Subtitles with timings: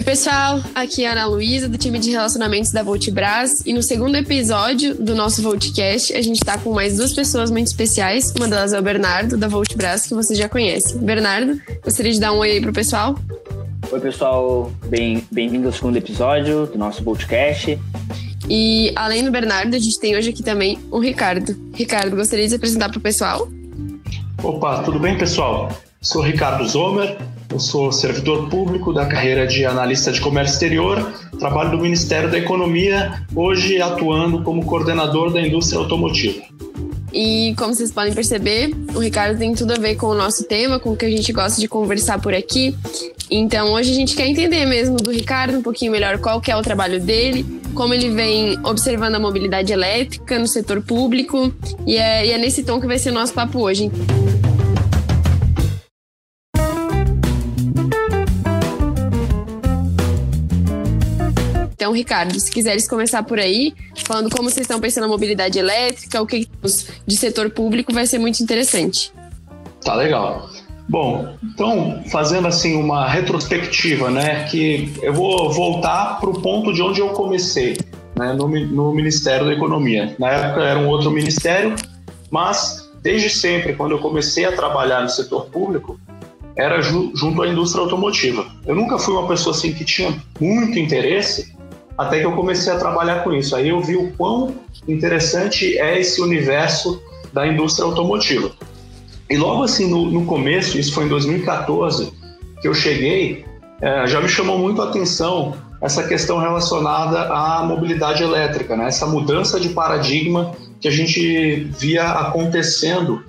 [0.00, 0.62] Oi, pessoal.
[0.74, 3.60] Aqui é a Ana Luísa, do time de relacionamentos da Voltbras.
[3.66, 7.66] E no segundo episódio do nosso Voltcast, a gente está com mais duas pessoas muito
[7.66, 8.32] especiais.
[8.34, 10.96] Uma delas é o Bernardo, da Voltbras, que você já conhece.
[10.96, 13.14] Bernardo, gostaria de dar um oi aí pro pessoal?
[13.92, 14.72] Oi, pessoal.
[14.86, 17.78] Bem-vindo bem ao segundo episódio do nosso Voltcast.
[18.48, 21.54] E além do Bernardo, a gente tem hoje aqui também o Ricardo.
[21.74, 23.46] Ricardo, gostaria de se apresentar pro pessoal?
[24.42, 25.70] Opa, tudo bem, pessoal?
[26.00, 27.18] Sou Ricardo Zomer,
[27.50, 32.38] eu sou servidor público da carreira de analista de comércio exterior, trabalho no Ministério da
[32.38, 36.42] Economia, hoje atuando como coordenador da indústria automotiva.
[37.12, 40.78] E como vocês podem perceber, o Ricardo tem tudo a ver com o nosso tema,
[40.78, 42.72] com o que a gente gosta de conversar por aqui.
[43.28, 46.56] Então hoje a gente quer entender mesmo do Ricardo um pouquinho melhor qual que é
[46.56, 51.52] o trabalho dele, como ele vem observando a mobilidade elétrica no setor público.
[51.84, 53.90] E é, e é nesse tom que vai ser o nosso papo hoje.
[61.90, 63.74] Então, Ricardo, se quiseres começar por aí,
[64.06, 66.48] falando como vocês estão pensando na mobilidade elétrica, o que
[67.04, 69.12] de setor público vai ser muito interessante.
[69.84, 70.48] Tá legal.
[70.88, 76.80] Bom, então, fazendo assim uma retrospectiva, né, que eu vou voltar para o ponto de
[76.80, 77.76] onde eu comecei,
[78.16, 80.14] né, no, no Ministério da Economia.
[80.16, 81.74] Na época era um outro ministério,
[82.30, 85.98] mas desde sempre, quando eu comecei a trabalhar no setor público,
[86.56, 88.46] era ju junto à indústria automotiva.
[88.64, 91.49] Eu nunca fui uma pessoa assim que tinha muito interesse
[92.00, 93.54] até que eu comecei a trabalhar com isso.
[93.54, 94.54] Aí eu vi o quão
[94.88, 98.50] interessante é esse universo da indústria automotiva.
[99.28, 102.10] E logo assim, no, no começo, isso foi em 2014,
[102.62, 103.44] que eu cheguei,
[103.82, 108.86] é, já me chamou muito a atenção essa questão relacionada à mobilidade elétrica, né?
[108.86, 113.22] essa mudança de paradigma que a gente via acontecendo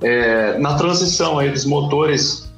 [0.00, 2.51] é, na transição aí dos motores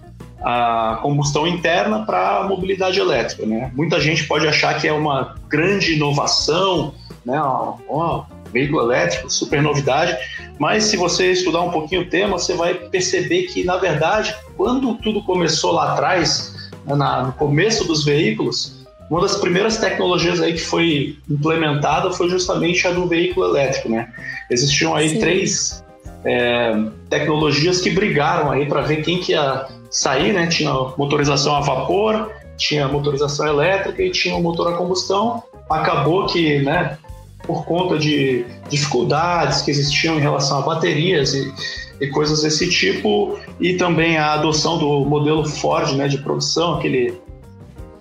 [0.45, 3.47] a combustão interna para a mobilidade elétrica.
[3.47, 3.73] Né?
[3.75, 6.95] Muita gente pode achar que é uma grande inovação,
[7.25, 7.41] né?
[7.41, 10.17] Ó, ó, veículo elétrico, super novidade,
[10.59, 14.95] mas se você estudar um pouquinho o tema, você vai perceber que, na verdade, quando
[14.97, 20.53] tudo começou lá atrás, né, na, no começo dos veículos, uma das primeiras tecnologias aí
[20.53, 24.09] que foi implementada foi justamente a do veículo elétrico, né?
[24.51, 25.19] Existiam aí Sim.
[25.19, 25.85] três
[26.25, 26.75] é,
[27.11, 30.49] tecnologias que brigaram aí para ver quem que ia sair, né?
[30.49, 35.43] Tinha motorização a vapor, tinha motorização elétrica e tinha o motor a combustão.
[35.71, 36.99] Acabou que, né,
[37.47, 41.53] por conta de dificuldades que existiam em relação a baterias e,
[42.01, 47.15] e coisas desse tipo, e também a adoção do modelo Ford, né, de produção, aquele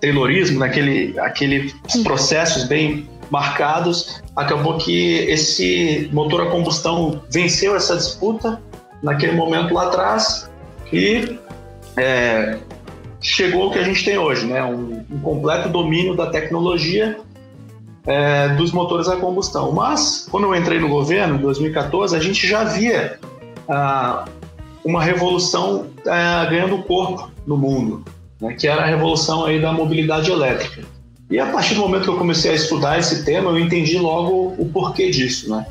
[0.00, 1.72] Taylorismo, naquele aquele
[2.02, 8.60] processos bem marcados, acabou que esse motor a combustão venceu essa disputa
[9.02, 10.50] naquele momento lá atrás
[10.92, 11.38] e
[11.96, 12.58] é,
[13.20, 14.62] chegou o que a gente tem hoje, né?
[14.64, 17.18] Um, um completo domínio da tecnologia
[18.06, 19.72] é, dos motores a combustão.
[19.72, 23.18] Mas, quando eu entrei no governo, em 2014, a gente já via
[23.68, 24.26] ah,
[24.84, 28.04] uma revolução ah, ganhando corpo no mundo,
[28.40, 28.54] né?
[28.54, 30.82] que era a revolução aí da mobilidade elétrica.
[31.30, 34.54] E a partir do momento que eu comecei a estudar esse tema, eu entendi logo
[34.58, 35.66] o porquê disso, né?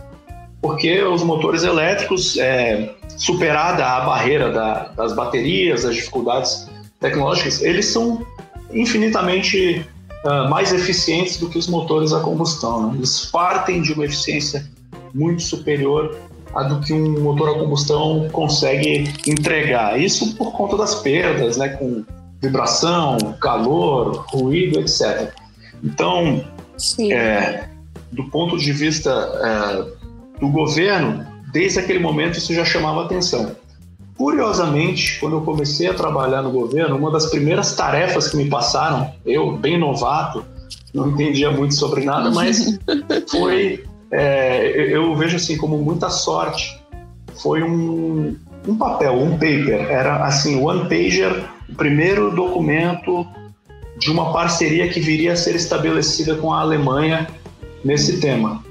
[0.63, 6.69] Porque os motores elétricos, é, superada a barreira da, das baterias, das dificuldades
[7.01, 8.25] tecnológicas, eles são
[8.71, 9.85] infinitamente
[10.23, 12.87] uh, mais eficientes do que os motores a combustão.
[12.87, 12.99] Né?
[12.99, 14.65] Eles partem de uma eficiência
[15.13, 16.17] muito superior
[16.55, 19.99] a do que um motor a combustão consegue entregar.
[19.99, 22.05] Isso por conta das perdas, né, com
[22.41, 25.33] vibração, calor, ruído, etc.
[25.83, 26.41] Então,
[27.11, 27.65] é,
[28.13, 30.02] do ponto de vista é,
[30.43, 33.55] do governo, desde aquele momento isso já chamava atenção.
[34.17, 39.09] Curiosamente, quando eu comecei a trabalhar no governo, uma das primeiras tarefas que me passaram,
[39.25, 40.43] eu, bem novato,
[40.93, 42.77] não entendia muito sobre nada, mas
[43.31, 43.83] foi.
[44.11, 46.77] É, eu vejo assim como muita sorte.
[47.41, 48.35] Foi um,
[48.67, 49.89] um papel, um paper.
[49.89, 53.25] Era assim, o One Pager, o primeiro documento
[53.97, 57.27] de uma parceria que viria a ser estabelecida com a Alemanha
[57.83, 58.61] nesse tema.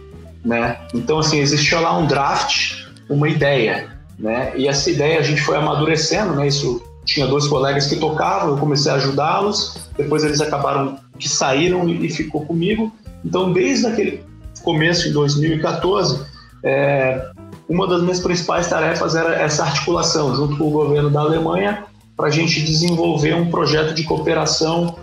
[0.44, 0.76] Né?
[0.94, 3.92] Então, assim, existia lá um draft, uma ideia
[4.22, 4.52] né?
[4.56, 6.46] E essa ideia a gente foi amadurecendo, né?
[6.46, 11.88] Isso tinha dois colegas que tocavam, eu comecei a ajudá-los, depois eles acabaram que saíram
[11.88, 12.92] e ficou comigo.
[13.24, 14.22] Então, desde aquele
[14.62, 16.24] começo em 2014,
[16.62, 17.30] é,
[17.68, 21.84] uma das minhas principais tarefas era essa articulação junto com o governo da Alemanha
[22.16, 24.96] para a gente desenvolver um projeto de cooperação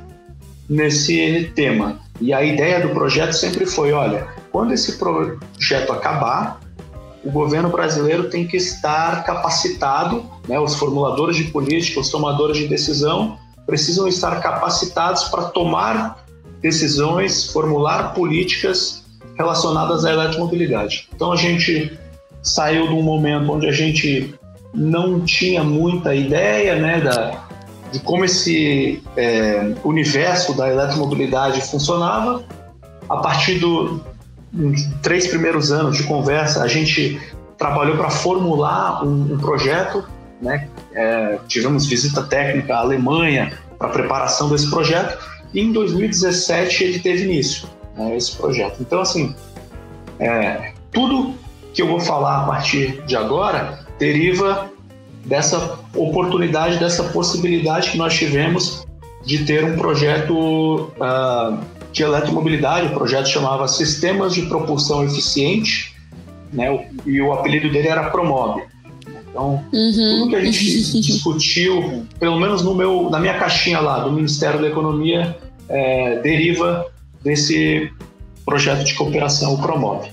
[0.69, 2.00] nesse tema.
[2.21, 4.27] E a ideia do projeto sempre foi, olha,
[4.60, 6.60] quando esse projeto acabar,
[7.24, 12.68] o governo brasileiro tem que estar capacitado, né, os formuladores de política, os tomadores de
[12.68, 16.26] decisão, precisam estar capacitados para tomar
[16.62, 19.06] decisões, formular políticas
[19.38, 21.08] relacionadas à eletromobilidade.
[21.16, 21.98] Então a gente
[22.44, 24.36] saiu de um momento onde a gente
[24.74, 27.46] não tinha muita ideia né, da,
[27.94, 32.44] de como esse é, universo da eletromobilidade funcionava.
[33.08, 33.58] A partir
[35.01, 37.19] três primeiros anos de conversa, a gente
[37.57, 40.04] trabalhou para formular um, um, projeto.
[40.42, 40.68] Né?
[40.94, 45.18] É, tivemos visita técnica à Alemanha para preparação desse projeto
[45.54, 48.78] e em 2017 ele teve início, né, esse projeto.
[48.80, 49.36] Então, assim,
[50.19, 51.36] é, tudo
[51.74, 54.69] que eu vou falar a partir de agora deriva
[55.25, 58.86] dessa oportunidade, dessa possibilidade que nós tivemos
[59.25, 61.60] de ter um projeto uh,
[61.91, 62.88] de eletromobilidade.
[62.88, 65.95] O projeto chamava Sistemas de Propulsão Eficiente,
[66.51, 68.63] né, e o apelido dele era Promob.
[69.30, 69.91] Então, uhum.
[69.91, 70.63] tudo que a gente
[71.01, 75.38] discutiu, pelo menos no meu, na minha caixinha lá do Ministério da Economia,
[75.68, 76.88] é, deriva
[77.24, 77.91] desse
[78.45, 80.09] projeto de cooperação, o Promove.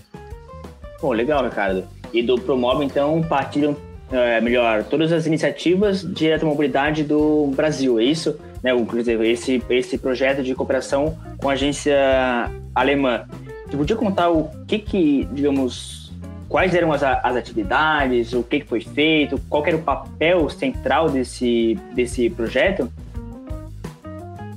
[1.00, 1.84] Bom, legal, Ricardo.
[2.12, 3.76] E do Promove, então, partilham,
[4.10, 8.36] é, melhor, todas as iniciativas de eletromobilidade do Brasil, é isso?
[8.62, 13.24] Né, inclusive, esse, esse projeto de cooperação com a agência alemã.
[13.66, 16.12] Você podia contar o que que, digamos,
[16.48, 21.10] quais eram as, as atividades, o que, que foi feito, qual era o papel central
[21.10, 22.90] desse, desse projeto?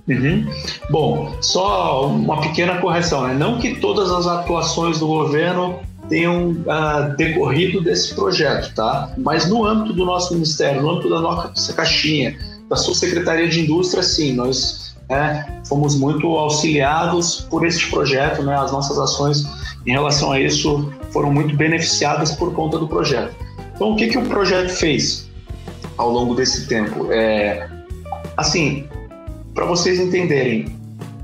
[0.07, 0.45] Uhum.
[0.89, 3.33] Bom, só uma pequena correção, né?
[3.35, 5.79] Não que todas as atuações do governo
[6.09, 9.13] tenham uh, decorrido desse projeto, tá?
[9.17, 13.61] Mas no âmbito do nosso ministério, no âmbito da nossa caixinha, da sua secretaria de
[13.61, 18.55] indústria, sim, nós né, fomos muito auxiliados por este projeto, né?
[18.55, 19.45] As nossas ações
[19.85, 23.35] em relação a isso foram muito beneficiadas por conta do projeto.
[23.75, 25.29] Então, o que, que o projeto fez
[25.97, 27.11] ao longo desse tempo?
[27.11, 27.69] É,
[28.35, 28.87] assim,
[29.53, 30.78] para vocês entenderem,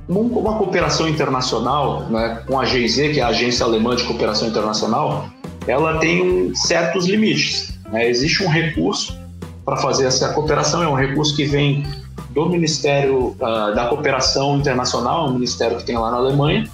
[0.07, 5.30] uma cooperação internacional, né, com a GIZ, que é a Agência Alemã de Cooperação Internacional,
[5.68, 7.78] ela tem um, certos limites.
[7.92, 8.07] Né?
[8.07, 9.18] Existe um recurso
[9.63, 11.86] para fazer essa cooperação, é um recurso que vem
[12.30, 16.69] do Ministério uh, da Cooperação Internacional, um ministério que tem lá na Alemanha,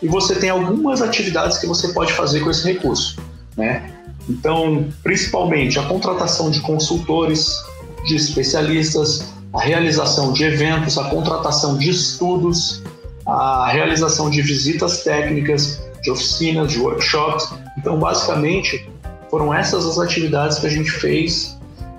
[0.00, 3.16] e você tem algumas atividades que você pode fazer com esse recurso,
[3.56, 3.90] né?
[4.28, 7.56] Então, principalmente a contratação de consultores,
[8.04, 12.82] de especialistas, a realização de eventos, a contratação de estudos,
[13.26, 17.52] a realização de visitas técnicas, de oficinas, de workshops.
[17.76, 18.88] Então, basicamente,
[19.30, 21.58] foram essas as atividades que a gente fez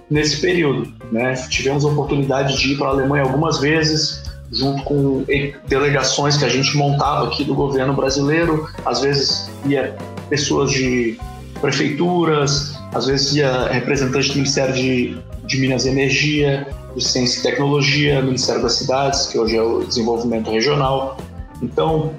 [0.09, 0.91] nesse período.
[1.11, 1.33] Né?
[1.49, 5.25] Tivemos a oportunidade de ir para a Alemanha algumas vezes, junto com
[5.67, 8.67] delegações que a gente montava aqui do governo brasileiro.
[8.85, 9.95] Às vezes ia
[10.29, 11.19] pessoas de
[11.61, 15.17] prefeituras, às vezes ia representante do Ministério de,
[15.49, 19.83] de Minas e Energia, de Ciência e Tecnologia, Ministério das Cidades, que hoje é o
[19.83, 21.17] Desenvolvimento Regional.
[21.61, 22.13] Então,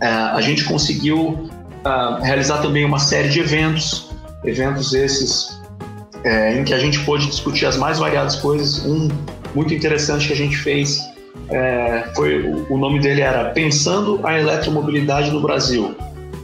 [0.00, 1.50] é, a gente conseguiu
[1.84, 4.10] é, realizar também uma série de eventos,
[4.42, 5.60] eventos esses
[6.24, 8.84] é, em que a gente pôde discutir as mais variadas coisas.
[8.86, 9.08] Um
[9.54, 11.12] muito interessante que a gente fez
[12.14, 15.94] foi o nome dele era Pensando a Eletromobilidade no Brasil,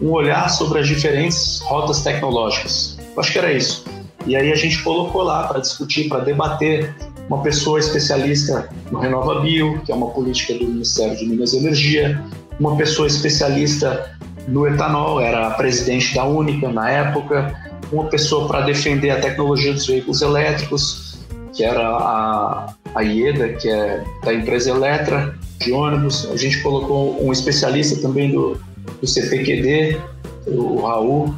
[0.03, 2.99] um olhar sobre as diferentes rotas tecnológicas.
[3.15, 3.85] Eu acho que era isso.
[4.29, 6.95] E aí a gente colocou lá para discutir, para debater
[7.29, 11.59] uma pessoa especialista no Renova Bio, que é uma política do Ministério de Minas e
[11.59, 12.23] Energia,
[12.61, 17.55] uma pessoa especialista no etanol, era a presidente da Única na época,
[17.91, 21.19] uma pessoa para defender a tecnologia dos veículos elétricos,
[21.55, 26.29] que era a, a IEDA, que é da empresa Eletra de ônibus.
[26.31, 28.61] A gente colocou um especialista também do,
[29.01, 29.99] do CPQD,
[30.47, 31.35] o Raul.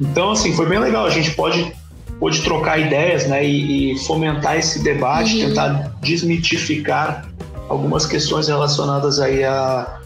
[0.00, 1.06] Então, assim, foi bem legal.
[1.06, 1.72] A gente pode,
[2.18, 5.48] pode trocar ideias né, e, e fomentar esse debate, uhum.
[5.48, 7.28] tentar desmitificar
[7.68, 10.00] algumas questões relacionadas aí a,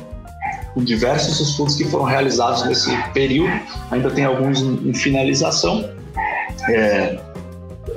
[0.76, 3.50] com diversos estudos que foram realizados nesse período.
[3.90, 5.90] Ainda tem alguns em finalização.
[6.68, 7.18] É,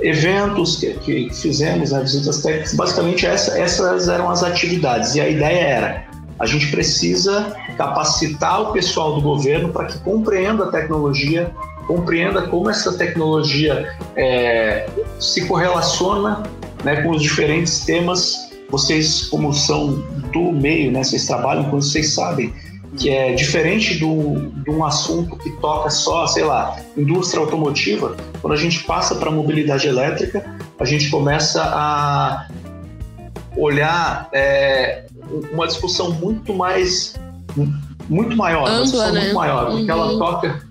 [0.00, 5.14] eventos que, que fizemos, né, visitas técnicas, basicamente essa, essas eram as atividades.
[5.14, 10.64] E a ideia era a gente precisa capacitar o pessoal do governo para que compreenda
[10.64, 11.54] a tecnologia,
[11.86, 16.44] compreenda como essa tecnologia é, se correlaciona
[16.82, 18.48] né, com os diferentes temas.
[18.70, 22.54] Vocês, como são do meio, né, vocês trabalham com vocês sabem
[22.96, 28.16] que é diferente do, de um assunto que toca só, sei lá, indústria automotiva.
[28.40, 32.48] Quando a gente passa para a mobilidade elétrica, a gente começa a
[33.56, 35.04] olhar é,
[35.52, 37.14] uma discussão muito mais
[38.08, 39.20] muito maior, ampla, uma discussão né?
[39.20, 39.90] muito maior, porque uhum.
[39.90, 40.70] ela toca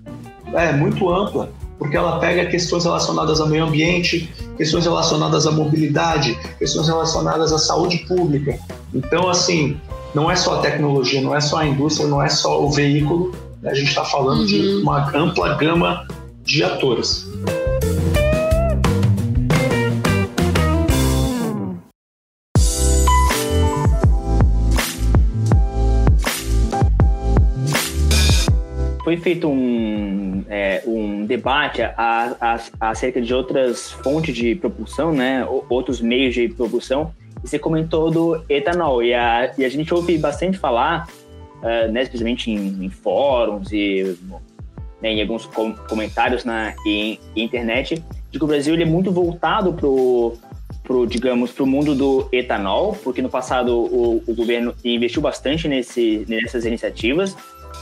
[0.54, 6.38] é muito ampla, porque ela pega questões relacionadas ao meio ambiente, questões relacionadas à mobilidade,
[6.58, 8.58] questões relacionadas à saúde pública.
[8.92, 9.80] Então, assim,
[10.14, 13.32] não é só a tecnologia, não é só a indústria, não é só o veículo,
[13.62, 13.70] né?
[13.70, 14.46] a gente está falando uhum.
[14.46, 16.06] de uma ampla gama
[16.44, 17.28] de atores.
[29.02, 35.44] foi feito um, é, um debate a, a, acerca de outras fontes de propulsão, né,
[35.68, 37.12] outros meios de propulsão,
[37.42, 41.08] você comentou do etanol, e a, e a gente ouve bastante falar,
[41.58, 44.16] uh, né, especialmente em, em fóruns e
[45.00, 48.86] né, em alguns com, comentários na em, em internet, de que o Brasil ele é
[48.86, 50.36] muito voltado pro
[50.82, 55.68] pro, digamos, para o mundo do etanol, porque no passado o, o governo investiu bastante
[55.68, 57.36] nesse, nessas iniciativas,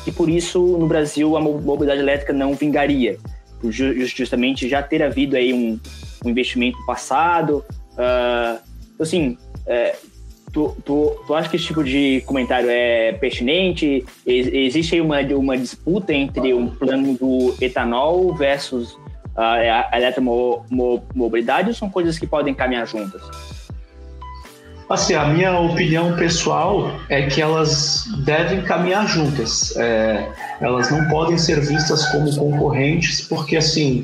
[0.06, 3.16] e por isso no Brasil a mobilidade elétrica não vingaria,
[3.62, 5.80] justamente já ter havido aí um,
[6.24, 7.64] um investimento passado.
[7.94, 8.60] Uh,
[9.00, 9.96] assim, é,
[10.52, 14.04] tu, tu, tu acha que esse tipo de comentário é pertinente?
[14.26, 18.98] Existe aí uma, uma disputa entre um plano do etanol versus
[19.36, 23.22] a eletromobilidade ou são coisas que podem caminhar juntas?
[24.90, 29.76] Assim, a minha opinião pessoal é que elas devem caminhar juntas.
[29.76, 30.26] É,
[30.62, 34.02] elas não podem ser vistas como concorrentes, porque assim,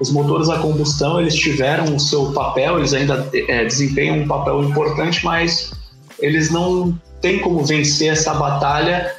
[0.00, 4.62] os motores a combustão eles tiveram o seu papel, eles ainda é, desempenham um papel
[4.64, 5.72] importante, mas
[6.18, 9.14] eles não têm como vencer essa batalha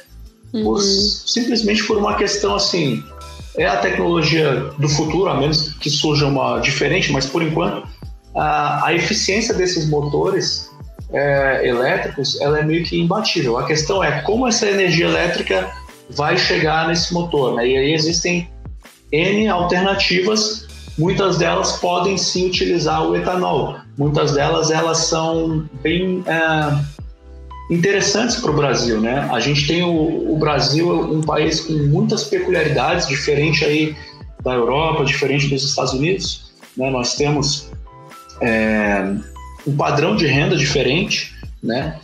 [0.52, 0.62] uhum.
[0.62, 3.02] por, simplesmente por uma questão assim.
[3.56, 7.88] É a tecnologia do futuro, a menos que surja uma diferente, mas por enquanto
[8.34, 10.70] a, a eficiência desses motores
[11.10, 13.56] é, elétricos, ela é meio que imbatível.
[13.56, 15.72] A questão é como essa energia elétrica
[16.10, 17.54] vai chegar nesse motor.
[17.54, 17.68] Né?
[17.68, 18.50] E aí existem
[19.10, 20.65] N alternativas,
[20.98, 23.76] muitas delas podem sim utilizar o etanol.
[23.96, 29.00] Muitas delas elas são bem é, interessantes para o Brasil.
[29.00, 29.28] Né?
[29.32, 33.96] A gente tem o, o Brasil um país com muitas peculiaridades, diferente aí
[34.42, 36.52] da Europa, diferente dos Estados Unidos.
[36.76, 36.90] Né?
[36.90, 37.70] Nós temos
[38.40, 39.14] é,
[39.66, 41.98] um padrão de renda diferente, né?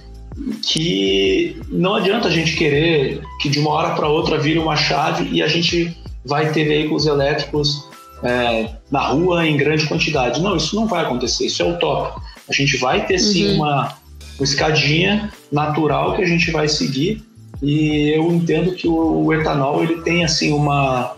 [0.62, 5.28] Que não adianta a gente querer que de uma hora para outra vire uma chave
[5.30, 5.94] e a gente
[6.24, 7.86] vai ter veículos elétricos
[8.22, 10.40] é, na rua em grande quantidade.
[10.40, 12.22] Não, isso não vai acontecer, isso é utópico.
[12.48, 13.56] A gente vai ter sim uhum.
[13.56, 13.94] uma,
[14.38, 17.22] uma escadinha natural que a gente vai seguir
[17.62, 21.14] e eu entendo que o, o etanol ele tem assim uma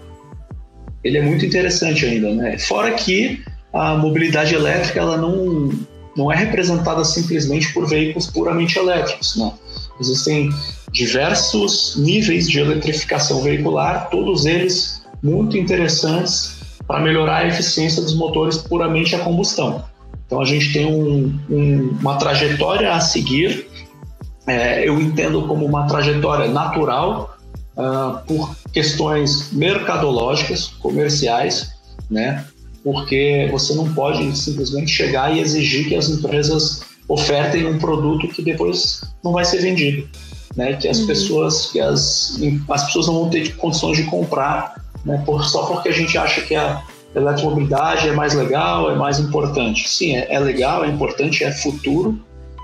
[1.02, 2.58] ele é muito interessante ainda, né?
[2.58, 3.42] Fora que
[3.72, 5.70] a mobilidade elétrica ela não
[6.16, 9.36] não é representada simplesmente por veículos puramente elétricos.
[9.36, 9.52] Né?
[10.00, 10.48] Existem
[10.92, 16.54] diversos níveis de eletrificação veicular, todos eles muito interessantes
[16.86, 19.84] para melhorar a eficiência dos motores puramente a combustão.
[20.26, 23.68] Então a gente tem um, um, uma trajetória a seguir,
[24.46, 27.36] é, eu entendo como uma trajetória natural
[27.76, 31.72] uh, por questões mercadológicas, comerciais,
[32.10, 32.44] né?
[32.84, 38.42] porque você não pode simplesmente chegar e exigir que as empresas ofertem um produto que
[38.42, 40.06] depois não vai ser vendido,
[40.54, 40.74] né?
[40.74, 41.06] Que as uhum.
[41.06, 42.38] pessoas, que as,
[42.68, 45.22] as pessoas não vão ter condições de comprar, né?
[45.24, 46.82] Por, só porque a gente acha que a
[47.14, 49.88] eletromobilidade é mais legal, é mais importante.
[49.88, 52.18] Sim, é, é legal, é importante, é futuro,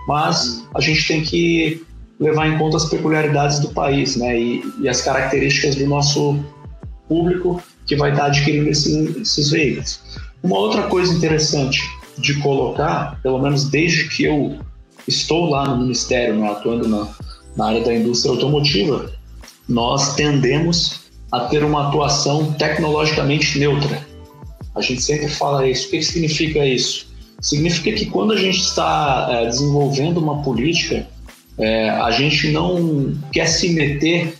[0.07, 1.85] mas a gente tem que
[2.19, 4.39] levar em conta as peculiaridades do país, né?
[4.39, 6.39] E, e as características do nosso
[7.09, 10.01] público que vai estar adquirindo esse, esses veículos.
[10.43, 11.83] Uma outra coisa interessante
[12.19, 14.59] de colocar, pelo menos desde que eu
[15.09, 17.09] estou lá no Ministério, né, atuando na,
[17.57, 19.11] na área da indústria automotiva,
[19.69, 21.00] nós tendemos
[21.33, 24.07] a ter uma atuação tecnologicamente neutra.
[24.75, 25.89] A gente sempre fala isso.
[25.89, 27.09] O que significa isso?
[27.41, 31.07] Significa que quando a gente está é, desenvolvendo uma política,
[31.59, 34.35] é, a gente não quer se meter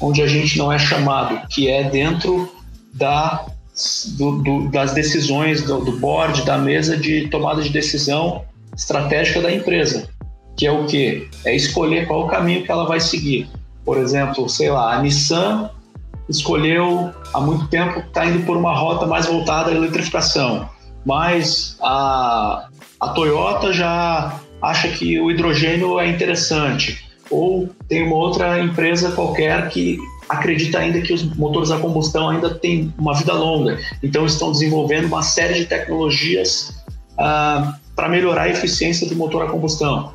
[0.00, 2.50] onde a gente não é chamado, que é dentro
[2.92, 3.46] da
[4.16, 8.42] do, do, das decisões do, do board, da mesa de tomada de decisão
[8.74, 10.08] estratégica da empresa,
[10.56, 11.28] que é o que?
[11.44, 13.48] É escolher qual o caminho que ela vai seguir.
[13.84, 15.70] Por exemplo, sei lá, a Nissan
[16.28, 20.68] escolheu há muito tempo está indo por uma rota mais voltada à eletrificação,
[21.04, 22.68] mas a,
[23.00, 29.68] a Toyota já acha que o hidrogênio é interessante, ou tem uma outra empresa qualquer
[29.68, 33.78] que acredita ainda que os motores a combustão ainda têm uma vida longa.
[34.02, 36.84] Então estão desenvolvendo uma série de tecnologias
[37.18, 40.12] ah, para melhorar a eficiência do motor a combustão.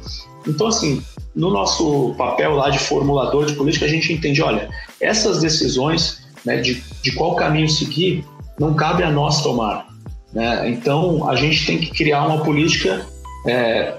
[0.48, 1.01] Então, assim,
[1.36, 4.70] no nosso papel lá de formulador de política, a gente entende, olha,
[5.00, 8.26] essas decisões né, de, de qual caminho seguir,
[8.60, 9.88] não cabe a nós tomar.
[10.34, 10.70] Né?
[10.70, 13.06] Então, a gente tem que criar uma política
[13.48, 13.98] é,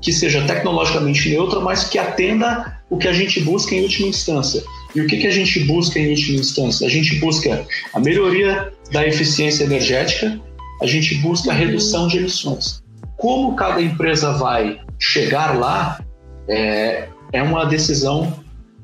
[0.00, 4.62] que seja tecnologicamente neutra, mas que atenda o que a gente busca em última instância.
[4.94, 6.86] E o que, que a gente busca em última instância?
[6.86, 10.40] A gente busca a melhoria da eficiência energética,
[10.82, 12.82] a gente busca a redução de emissões.
[13.16, 16.02] Como cada empresa vai chegar lá
[16.50, 18.34] é, é uma decisão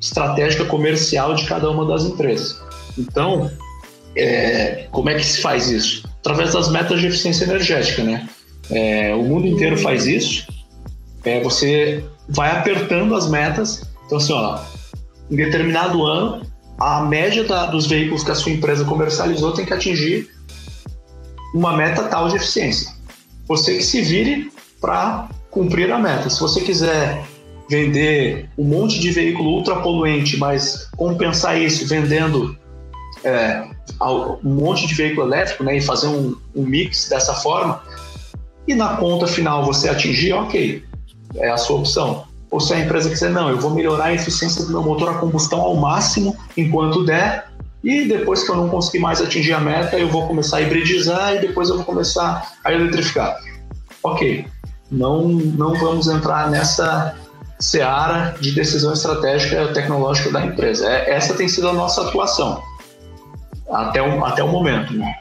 [0.00, 2.60] estratégica comercial de cada uma das empresas.
[2.96, 3.50] Então,
[4.16, 6.08] é, como é que se faz isso?
[6.20, 8.28] Através das metas de eficiência energética, né?
[8.70, 10.46] É, o mundo inteiro faz isso.
[11.24, 13.82] É, você vai apertando as metas.
[14.06, 14.60] Então, assim, ó,
[15.30, 16.46] em determinado ano,
[16.78, 20.30] a média da, dos veículos que a sua empresa comercializou tem que atingir
[21.54, 22.92] uma meta tal de eficiência.
[23.46, 26.28] Você que se vire para cumprir a meta.
[26.28, 27.24] Se você quiser
[27.68, 32.56] vender um monte de veículo ultra poluente, mas compensar isso vendendo
[33.24, 33.64] é,
[34.44, 37.82] um monte de veículo elétrico né, e fazer um, um, mix dessa forma,
[38.66, 40.84] e na conta final você atingir, ok,
[41.36, 42.24] é a sua opção.
[42.50, 45.14] Ou se a empresa quiser, não, eu vou melhorar a eficiência do meu motor a
[45.14, 47.50] combustão ao máximo enquanto der,
[47.82, 51.34] e depois que eu não conseguir mais atingir a meta, eu vou começar a hibridizar
[51.34, 53.38] e depois eu vou começar a eletrificar.
[54.02, 54.46] Ok,
[54.90, 57.14] não, não vamos entrar nessa
[57.58, 60.88] seara de decisão estratégica tecnológica da empresa.
[60.88, 62.62] É, essa tem sido a nossa atuação
[63.70, 64.94] até o, até o momento.
[64.94, 65.14] Né?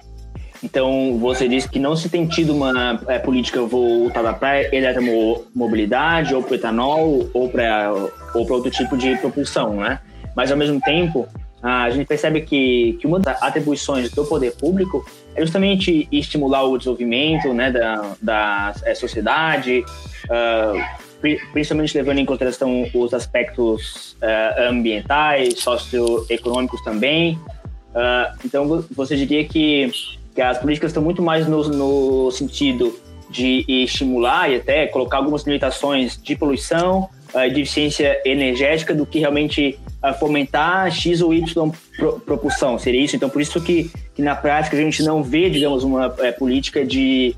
[0.64, 6.42] Então, você disse que não se tem tido uma é, política voltada para eletromobilidade, ou
[6.42, 7.92] para etanol, ou para
[8.34, 10.00] ou outro tipo de propulsão, né?
[10.36, 11.28] Mas, ao mesmo tempo,
[11.62, 16.78] a gente percebe que, que uma das atribuições do poder público é justamente estimular o
[16.78, 19.84] desenvolvimento né, da, da é, sociedade,
[20.26, 21.05] uh,
[21.52, 27.36] principalmente levando em consideração os aspectos uh, ambientais, socioeconômicos também.
[27.36, 29.92] Uh, então, você diria que,
[30.34, 33.00] que as políticas estão muito mais no, no sentido
[33.30, 39.20] de estimular e até colocar algumas limitações de poluição, uh, de eficiência energética, do que
[39.20, 39.80] realmente
[40.20, 42.78] fomentar X ou Y pro, propulsão.
[42.78, 43.16] Seria isso?
[43.16, 47.36] Então, por isso que, que na prática a gente não vê, digamos, uma política de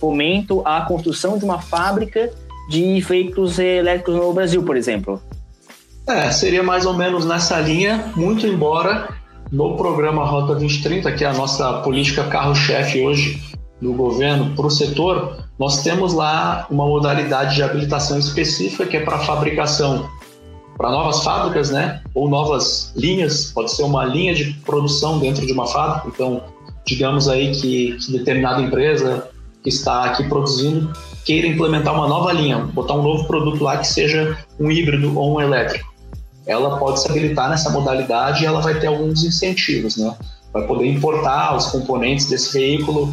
[0.00, 2.32] fomento à construção de uma fábrica
[2.68, 5.20] de veículos elétricos no Brasil, por exemplo?
[6.08, 9.08] É, seria mais ou menos nessa linha, muito embora
[9.50, 13.42] no programa Rota 2030, que é a nossa política carro-chefe hoje
[13.80, 19.00] do governo para o setor, nós temos lá uma modalidade de habilitação específica que é
[19.00, 20.08] para fabricação
[20.76, 22.02] para novas fábricas, né?
[22.14, 26.08] Ou novas linhas, pode ser uma linha de produção dentro de uma fábrica.
[26.08, 26.42] Então,
[26.84, 29.28] digamos aí que, que determinada empresa
[29.62, 30.92] que está aqui produzindo
[31.26, 35.36] queira implementar uma nova linha, botar um novo produto lá que seja um híbrido ou
[35.36, 35.92] um elétrico.
[36.46, 40.14] Ela pode se habilitar nessa modalidade e ela vai ter alguns incentivos, né?
[40.52, 43.12] Vai poder importar os componentes desse veículo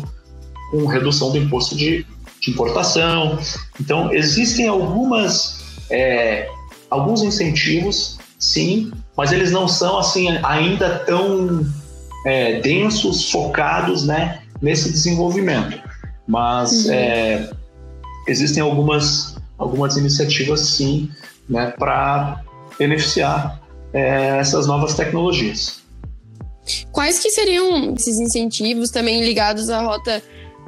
[0.70, 2.06] com redução do imposto de,
[2.40, 3.40] de importação.
[3.82, 6.48] Então, existem algumas, é,
[6.92, 11.66] alguns incentivos, sim, mas eles não são assim ainda tão
[12.28, 15.82] é, densos, focados né, nesse desenvolvimento.
[16.28, 16.94] Mas uhum.
[16.94, 17.50] é,
[18.28, 21.10] existem algumas, algumas iniciativas, sim,
[21.50, 22.42] né, para
[22.78, 23.62] beneficiar
[23.94, 25.82] é, essas novas tecnologias.
[26.92, 30.22] Quais que seriam esses incentivos também ligados à Rota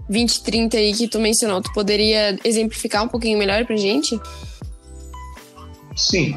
[0.10, 1.62] 2030 aí que tu mencionou?
[1.62, 4.20] Tu poderia exemplificar um pouquinho melhor para gente?
[5.96, 6.36] Sim,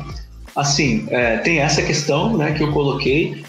[0.55, 3.45] assim, é, tem essa questão né, que eu coloquei,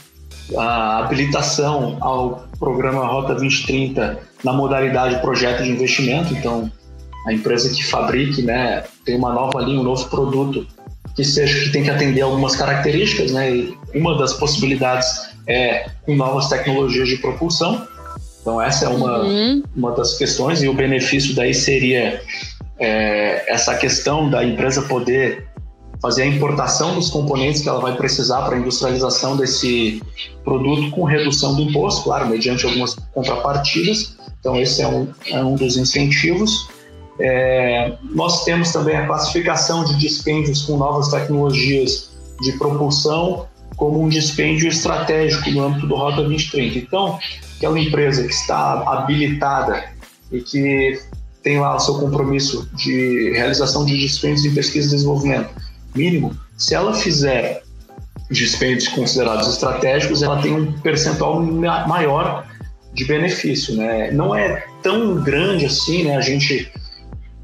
[0.58, 6.72] a habilitação ao programa Rota 2030 na modalidade projeto de investimento, então
[7.26, 10.66] a empresa que fabrique, né, tem uma nova linha, um novo produto
[11.16, 13.54] que seja que tem que atender algumas características, né?
[13.54, 17.86] E uma das possibilidades é com novas tecnologias de propulsão.
[18.42, 19.64] Então essa é uma, uhum.
[19.76, 22.22] uma das questões e o benefício daí seria
[22.80, 25.48] é, essa questão da empresa poder
[26.02, 30.02] fazer a importação dos componentes que ela vai precisar para a industrialização desse
[30.46, 34.16] produto com redução do imposto, claro, mediante algumas contrapartidas.
[34.40, 36.70] Então esse é um, é um dos incentivos.
[37.20, 44.10] É, nós temos também a classificação de dispêndios com novas tecnologias de propulsão como um
[44.10, 46.80] dispêndio estratégico no âmbito do Rota 2030.
[46.80, 47.18] Então,
[47.58, 49.86] aquela empresa que está habilitada
[50.32, 51.00] e que
[51.42, 55.50] tem lá o seu compromisso de realização de dispêndios em pesquisa e desenvolvimento
[55.96, 57.64] mínimo, se ela fizer
[58.30, 62.46] dispêndios considerados estratégicos, ela tem um percentual maior
[62.94, 64.12] de benefício, né?
[64.12, 66.18] Não é tão grande assim, né?
[66.18, 66.72] A gente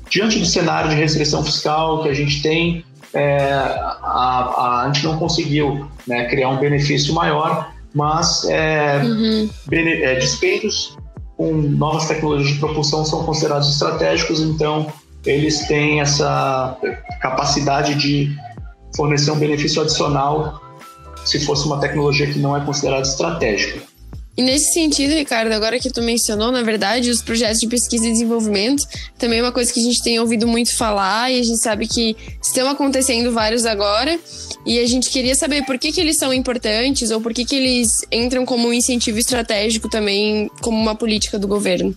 [0.10, 5.18] diante do cenário de restrição fiscal que a gente tem, é, a, a, gente não
[5.18, 9.50] conseguiu né, criar um benefício maior, mas é, uhum.
[9.68, 10.98] bene, é, despejos
[11.38, 14.92] com novas tecnologias de propulsão são considerados estratégicos, então
[15.26, 16.78] eles têm essa
[17.22, 18.36] capacidade de
[18.96, 20.62] fornecer um benefício adicional
[21.26, 23.82] se fosse uma tecnologia que não é considerada estratégica.
[24.38, 28.12] E nesse sentido, Ricardo, agora que tu mencionou, na verdade, os projetos de pesquisa e
[28.12, 28.84] desenvolvimento
[29.18, 31.88] também é uma coisa que a gente tem ouvido muito falar e a gente sabe
[31.88, 34.20] que estão acontecendo vários agora.
[34.66, 37.56] E a gente queria saber por que, que eles são importantes ou por que, que
[37.56, 41.96] eles entram como um incentivo estratégico também, como uma política do governo.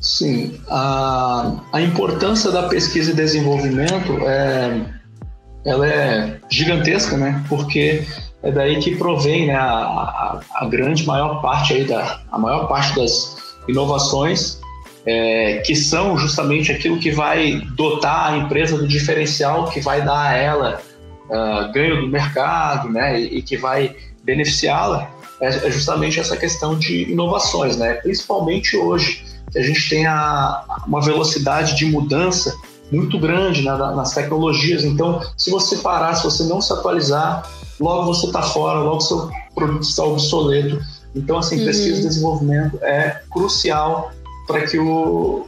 [0.00, 4.82] Sim, a, a importância da pesquisa e desenvolvimento é,
[5.64, 7.44] ela é gigantesca, né?
[7.48, 8.04] Porque
[8.46, 12.68] é daí que provém né, a, a, a, grande maior parte aí da a maior
[12.68, 14.60] parte das inovações
[15.04, 20.30] é, que são justamente aquilo que vai dotar a empresa do diferencial que vai dar
[20.30, 20.80] a ela
[21.28, 26.78] uh, ganho do mercado, né, e, e que vai beneficiá-la é, é, justamente essa questão
[26.78, 32.54] de inovações, né, principalmente hoje que a gente tem a, uma velocidade de mudança
[32.92, 34.84] muito grande né, nas tecnologias.
[34.84, 37.48] Então, se você parar, se você não se atualizar,
[37.80, 40.80] logo você está fora, logo seu produto está obsoleto.
[41.14, 41.64] Então, assim, uhum.
[41.64, 44.12] pesquisa e desenvolvimento é crucial
[44.46, 45.46] para que, o,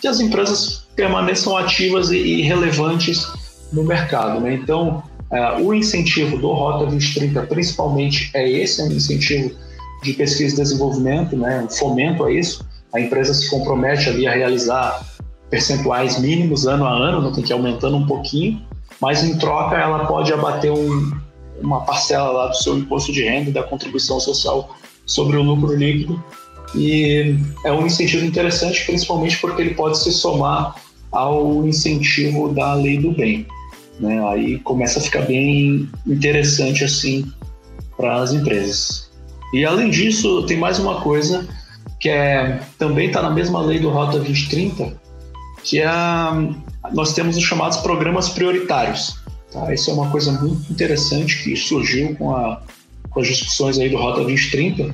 [0.00, 3.26] que as empresas permaneçam ativas e, e relevantes
[3.72, 4.40] no mercado.
[4.40, 4.54] Né?
[4.54, 9.54] Então, é, o incentivo do Rota 2030, principalmente, é esse, é um incentivo
[10.02, 11.64] de pesquisa e desenvolvimento, né?
[11.64, 12.64] um fomento a isso.
[12.92, 15.04] A empresa se compromete ali a realizar
[15.48, 18.60] percentuais mínimos ano a ano, não tem que ir aumentando um pouquinho,
[19.00, 21.12] mas em troca ela pode abater um,
[21.60, 26.22] uma parcela lá do seu imposto de renda da contribuição social sobre o lucro líquido.
[26.74, 30.74] E é um incentivo interessante, principalmente porque ele pode se somar
[31.12, 33.46] ao incentivo da lei do bem.
[34.00, 34.26] Né?
[34.28, 37.24] Aí começa a ficar bem interessante assim
[37.96, 39.10] para as empresas.
[39.52, 41.46] E além disso, tem mais uma coisa
[42.00, 45.00] que é também está na mesma lei do Rota 2030,
[45.62, 45.88] que é
[46.92, 49.16] nós temos os chamados programas prioritários.
[49.54, 49.72] Tá?
[49.72, 52.60] Isso é uma coisa muito interessante que surgiu com, a,
[53.08, 54.92] com as discussões aí do Rota 2030,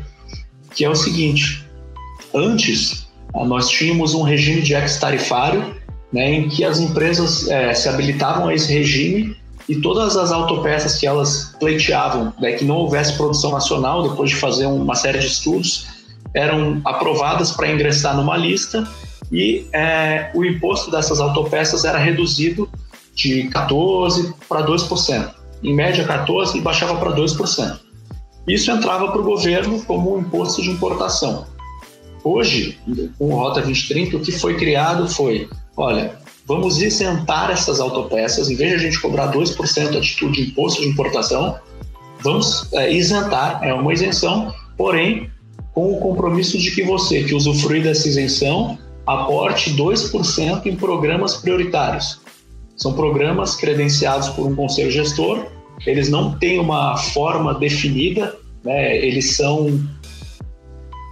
[0.74, 1.64] que é o seguinte:
[2.34, 5.74] antes nós tínhamos um regime de ex-tarifário,
[6.12, 9.34] né, em que as empresas é, se habilitavam a esse regime
[9.66, 14.36] e todas as autopeças que elas pleiteavam, né, que não houvesse produção nacional, depois de
[14.36, 15.86] fazer uma série de estudos,
[16.34, 18.86] eram aprovadas para ingressar numa lista
[19.32, 22.68] e é, o imposto dessas autopeças era reduzido
[23.20, 25.30] de 14% para 2%.
[25.62, 27.78] Em média 14% e baixava para 2%.
[28.48, 31.46] Isso entrava para o governo como um imposto de importação.
[32.24, 32.78] Hoje,
[33.18, 38.56] com o Rota 2030, o que foi criado foi, olha, vamos isentar essas autopeças, em
[38.56, 41.59] vez de a gente cobrar 2% a título de imposto de importação,
[42.22, 45.30] vamos é, isentar, é uma isenção, porém
[45.72, 52.20] com o compromisso de que você que usufrui dessa isenção aporte 2% em programas prioritários.
[52.80, 55.46] São programas credenciados por um conselho gestor,
[55.86, 58.96] eles não têm uma forma definida, né?
[58.96, 59.78] eles são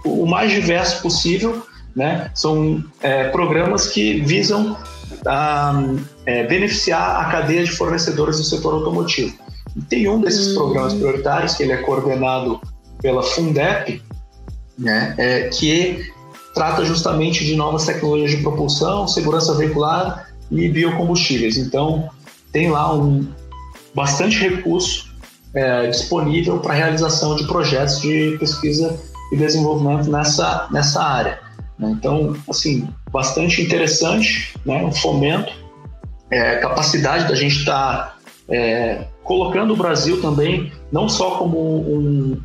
[0.03, 1.63] o mais diverso possível,
[1.95, 2.31] né?
[2.33, 4.77] são é, programas que visam
[5.25, 9.37] a, ah, é, beneficiar a cadeia de fornecedores do setor automotivo.
[9.75, 12.59] E tem um desses programas prioritários, que ele é coordenado
[13.01, 14.01] pela Fundep,
[14.77, 15.13] né?
[15.17, 16.11] É, que
[16.53, 21.57] trata justamente de novas tecnologias de propulsão, segurança veicular e biocombustíveis.
[21.57, 22.09] Então,
[22.51, 23.27] tem lá um
[23.93, 25.09] bastante recurso
[25.53, 28.99] é, disponível para realização de projetos de pesquisa
[29.31, 31.39] e desenvolvimento nessa, nessa área.
[31.77, 31.91] Né?
[31.91, 34.83] Então, assim, bastante interessante, né?
[34.83, 35.51] um fomento,
[36.31, 38.17] é, capacidade da gente estar tá,
[38.49, 42.41] é, colocando o Brasil também, não só como um,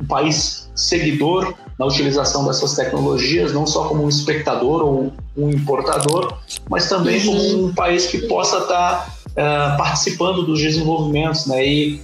[0.00, 6.38] um país seguidor na utilização dessas tecnologias, não só como um espectador ou um importador,
[6.70, 7.34] mas também uhum.
[7.34, 12.00] como um país que possa estar uh, participando dos desenvolvimentos, né, e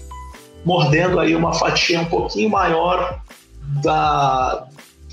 [0.64, 3.20] mordendo aí uma fatia um pouquinho maior
[3.80, 4.66] da,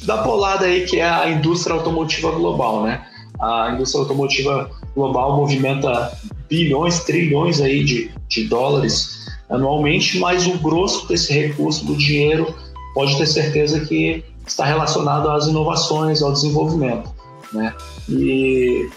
[0.04, 3.06] da bolada aí que é a indústria automotiva global, né?
[3.40, 6.18] A indústria automotiva global movimenta
[6.50, 12.56] bilhões, trilhões aí de, de dólares anualmente, mas o grosso desse recurso do dinheiro
[12.96, 17.10] pode ter certeza que está relacionado às inovações, ao desenvolvimento.
[17.54, 17.74] Né?
[18.10, 18.90] E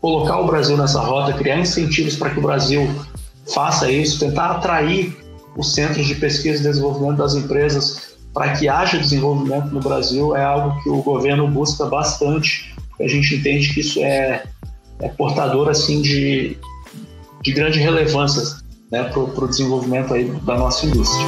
[0.00, 2.88] colocar o Brasil nessa rota, criar incentivos para que o Brasil
[3.52, 5.16] faça isso, tentar atrair
[5.56, 10.42] os centros de pesquisa e desenvolvimento das empresas para que haja desenvolvimento no Brasil é
[10.42, 12.74] algo que o governo busca bastante.
[12.98, 14.44] A gente entende que isso é
[15.02, 16.56] é portador assim de,
[17.42, 18.42] de grande relevância
[18.90, 21.26] né, para o desenvolvimento aí da nossa indústria.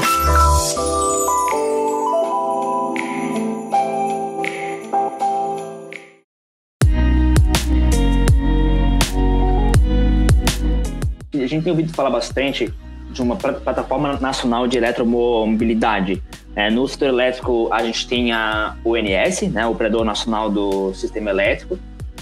[11.54, 12.72] Gente tem ouvido falar bastante
[13.10, 16.22] de uma plataforma nacional de eletromobilidade.
[16.56, 21.30] É, no setor elétrico, a gente tem a ONS, né, o Operador Nacional do Sistema
[21.30, 21.78] Elétrico.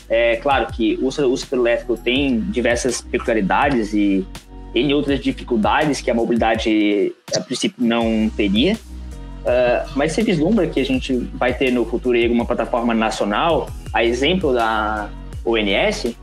[0.09, 4.27] É claro que o, setor elétrico tem diversas peculiaridades e
[4.75, 8.75] em outras dificuldades que a mobilidade, a princípio, não teria.
[8.75, 14.05] Uh, mas você vislumbra que a gente vai ter no futuro uma plataforma nacional, a
[14.05, 15.11] exemplo da
[15.45, 16.15] ONS?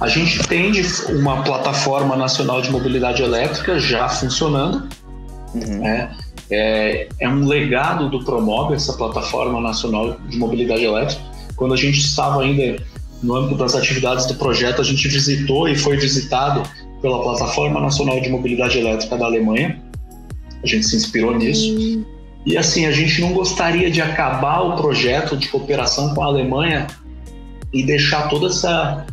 [0.00, 0.72] A gente tem
[1.10, 4.88] uma plataforma nacional de mobilidade elétrica já funcionando.
[5.54, 5.78] Uhum.
[5.78, 6.10] Né?
[6.50, 11.22] É, é um legado do Promove, essa plataforma nacional de mobilidade elétrica.
[11.56, 12.82] Quando a gente estava ainda
[13.22, 16.62] no âmbito das atividades do projeto, a gente visitou e foi visitado
[17.00, 19.80] pela Plataforma Nacional de Mobilidade Elétrica da Alemanha.
[20.62, 21.72] A gente se inspirou nisso.
[21.74, 22.04] Uhum.
[22.44, 26.86] E assim, a gente não gostaria de acabar o projeto de cooperação com a Alemanha
[27.72, 29.06] e deixar toda essa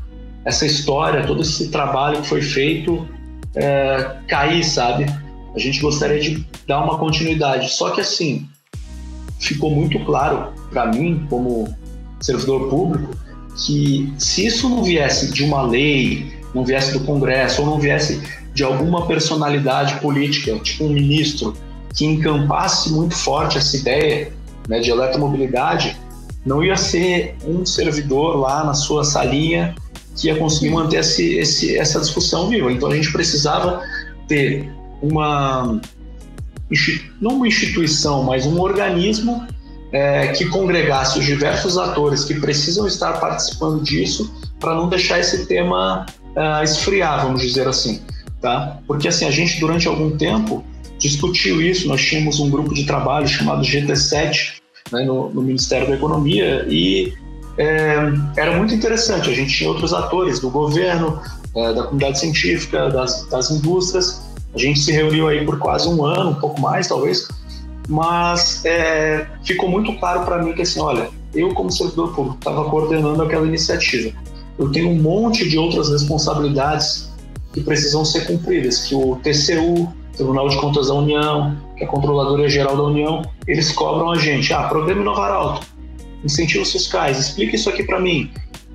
[0.46, 3.08] essa história, todo esse trabalho que foi feito
[3.56, 5.06] é, cair, sabe?
[5.56, 7.72] A gente gostaria de dar uma continuidade.
[7.72, 8.48] Só que assim,
[9.40, 11.68] ficou muito claro para mim, como
[12.22, 13.16] servidor público,
[13.56, 18.22] que se isso não viesse de uma lei, não viesse do Congresso, ou não viesse
[18.54, 21.56] de alguma personalidade política, tipo um ministro,
[21.96, 24.32] que encampasse muito forte essa ideia
[24.68, 25.98] né, de eletromobilidade,
[26.46, 29.76] não ia ser um servidor lá na sua salinha
[30.16, 32.72] que ia conseguir manter esse, esse, essa discussão viva.
[32.72, 33.82] Então a gente precisava
[34.28, 34.70] ter
[35.02, 35.80] uma
[37.20, 39.48] não uma instituição, mas um organismo
[39.92, 45.48] é, que congregasse os diversos atores que precisam estar participando disso para não deixar esse
[45.48, 48.02] tema uh, esfriar, vamos dizer assim,
[48.40, 48.78] tá?
[48.86, 50.64] Porque assim a gente durante algum tempo
[51.00, 51.88] discutiu isso.
[51.88, 54.60] Nós tínhamos um grupo de trabalho chamado GT7
[54.92, 57.14] né, no, no Ministério da Economia e
[57.60, 59.30] é, era muito interessante.
[59.30, 61.22] A gente tinha outros atores do governo,
[61.56, 64.24] é, da comunidade científica, das, das indústrias.
[64.56, 67.28] A gente se reuniu aí por quase um ano, um pouco mais talvez,
[67.88, 72.64] mas é, ficou muito claro para mim que assim, olha, eu como servidor público estava
[72.70, 74.18] coordenando aquela iniciativa.
[74.58, 77.12] Eu tenho um monte de outras responsabilidades
[77.54, 82.48] que precisam ser cumpridas, que o TCU, Tribunal de Contas da União, que a Controladoria
[82.48, 84.54] Geral da União, eles cobram a gente.
[84.54, 85.79] Ah, programa Inovar Alto
[86.24, 88.32] incentivos fiscais, explica isso aqui para mim,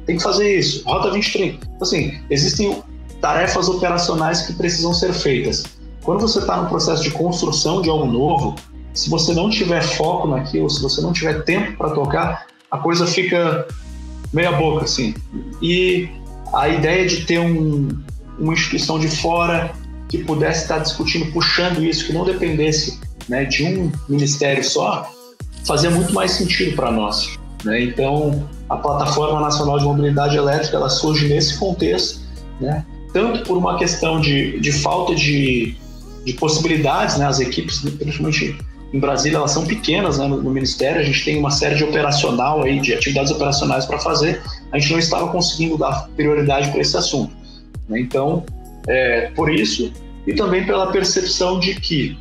[0.06, 1.66] tem que fazer isso, Rota 2030.
[1.66, 2.82] Então, assim, existem
[3.20, 5.64] tarefas operacionais que precisam ser feitas.
[6.02, 8.54] Quando você está no processo de construção de algo novo,
[8.92, 13.06] se você não tiver foco naquilo, se você não tiver tempo para tocar, a coisa
[13.06, 13.66] fica
[14.32, 15.14] meia boca, assim.
[15.62, 16.08] E
[16.52, 17.88] a ideia de ter um,
[18.38, 19.72] uma instituição de fora
[20.08, 25.10] que pudesse estar discutindo, puxando isso, que não dependesse né, de um ministério só,
[25.66, 27.38] fazia muito mais sentido para nós.
[27.64, 27.82] Né?
[27.82, 32.20] Então, a Plataforma Nacional de Mobilidade Elétrica ela surge nesse contexto,
[32.60, 32.84] né?
[33.12, 35.76] tanto por uma questão de, de falta de,
[36.24, 37.26] de possibilidades, né?
[37.26, 38.56] as equipes, principalmente
[38.92, 40.26] em Brasília, elas são pequenas né?
[40.26, 43.98] no, no, Ministério, a gente tem uma série de operacional, aí, de atividades operacionais para
[43.98, 47.34] fazer, a gente não estava conseguindo dar prioridade para esse assunto.
[47.88, 48.00] Né?
[48.00, 48.44] Então,
[48.86, 49.92] é, por isso,
[50.26, 52.16] e também pela percepção de que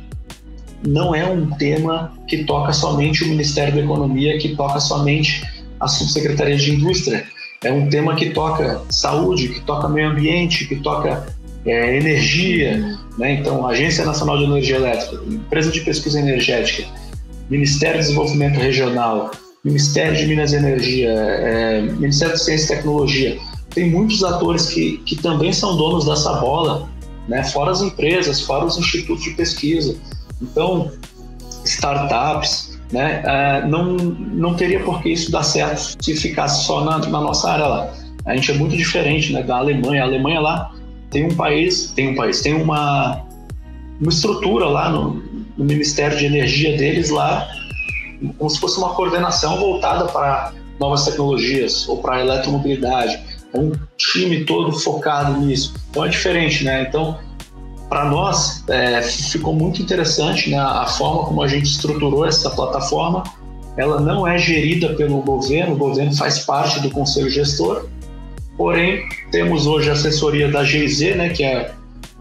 [0.86, 5.42] não é um tema que toca somente o Ministério da Economia, que toca somente
[5.80, 7.24] a Subsecretaria de Indústria.
[7.62, 11.26] É um tema que toca saúde, que toca meio ambiente, que toca
[11.64, 12.98] é, energia.
[13.18, 13.34] Né?
[13.34, 16.86] Então, Agência Nacional de Energia Elétrica, Empresa de Pesquisa Energética,
[17.48, 19.30] Ministério de Desenvolvimento Regional,
[19.64, 23.38] Ministério de Minas e Energia, é, Ministério de Ciência e Tecnologia.
[23.74, 26.88] Tem muitos atores que, que também são donos dessa bola,
[27.26, 27.42] né?
[27.44, 29.96] fora as empresas, fora os institutos de pesquisa.
[30.44, 30.90] Então,
[31.64, 36.98] startups, né, uh, não, não teria por que isso dar certo se ficasse só na,
[36.98, 37.92] na nossa área lá.
[38.26, 40.02] A gente é muito diferente né, da Alemanha.
[40.02, 40.72] A Alemanha lá
[41.10, 43.22] tem um país, tem um país, tem uma,
[44.00, 45.22] uma estrutura lá no,
[45.56, 47.46] no Ministério de Energia deles lá,
[48.38, 53.18] como se fosse uma coordenação voltada para novas tecnologias ou para eletromobilidade.
[53.52, 55.74] É um time todo focado nisso.
[55.90, 56.86] Então é diferente, né?
[56.88, 57.18] Então
[57.88, 63.22] para nós é, ficou muito interessante né, a forma como a gente estruturou essa plataforma.
[63.76, 67.86] Ela não é gerida pelo governo, o governo faz parte do conselho gestor,
[68.56, 71.72] porém temos hoje a assessoria da GIZ, né, que é,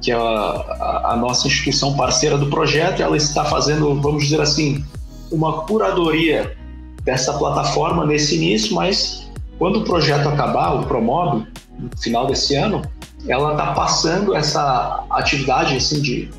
[0.01, 4.83] que é a, a nossa instituição parceira do projeto, ela está fazendo, vamos dizer assim,
[5.31, 6.55] uma curadoria
[7.03, 11.45] dessa plataforma nesse início, mas quando o projeto acabar, o Promove,
[11.77, 12.81] no final desse ano,
[13.27, 16.29] ela está passando essa atividade assim, de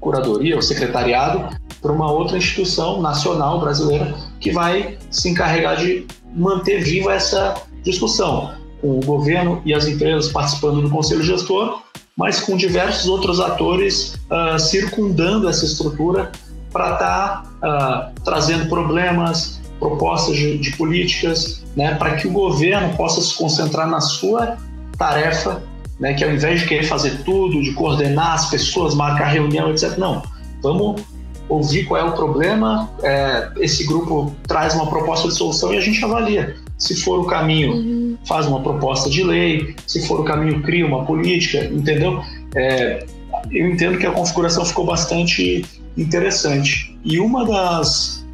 [0.00, 6.82] curadoria ou secretariado para uma outra instituição nacional brasileira que vai se encarregar de manter
[6.82, 11.80] viva essa discussão, com o governo e as empresas participando do conselho gestor,
[12.16, 16.32] mas com diversos outros atores uh, circundando essa estrutura
[16.72, 22.96] para estar tá, uh, trazendo problemas, propostas de, de políticas, né, para que o governo
[22.96, 24.56] possa se concentrar na sua
[24.96, 25.62] tarefa,
[25.98, 29.96] né, que ao invés de querer fazer tudo, de coordenar as pessoas, marcar reunião, etc.,
[29.96, 30.22] não.
[30.62, 31.02] Vamos
[31.48, 35.80] ouvir qual é o problema, é, esse grupo traz uma proposta de solução e a
[35.80, 36.56] gente avalia.
[36.76, 38.18] Se for o caminho, uhum.
[38.26, 42.20] faz uma proposta de lei, se for o caminho, cria uma política, entendeu?
[42.54, 43.06] É,
[43.50, 45.64] eu entendo que a configuração ficou bastante
[45.96, 46.98] interessante.
[47.04, 48.26] E uma das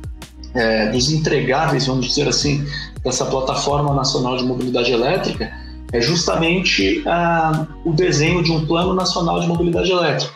[0.55, 2.65] é, dos entregáveis, vamos dizer assim,
[3.05, 5.53] dessa plataforma nacional de mobilidade elétrica
[5.93, 10.33] é justamente ah, o desenho de um plano nacional de mobilidade elétrica.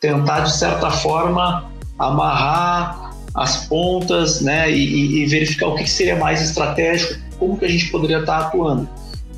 [0.00, 6.42] Tentar, de certa forma, amarrar as pontas né, e, e verificar o que seria mais
[6.42, 8.88] estratégico, como que a gente poderia estar atuando.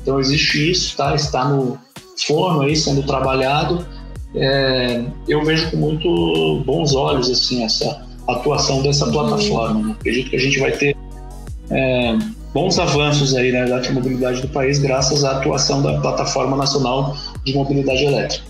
[0.01, 1.15] Então existe isso, tá?
[1.15, 1.79] está no
[2.25, 3.85] forno aí sendo trabalhado.
[4.35, 9.11] É, eu vejo com muito bons olhos assim essa atuação dessa uhum.
[9.11, 9.87] plataforma.
[9.87, 9.95] Né?
[9.99, 10.95] Acredito que a gente vai ter
[11.69, 12.17] é,
[12.53, 17.53] bons avanços aí na né, mobilidade do país graças à atuação da plataforma nacional de
[17.53, 18.45] mobilidade elétrica.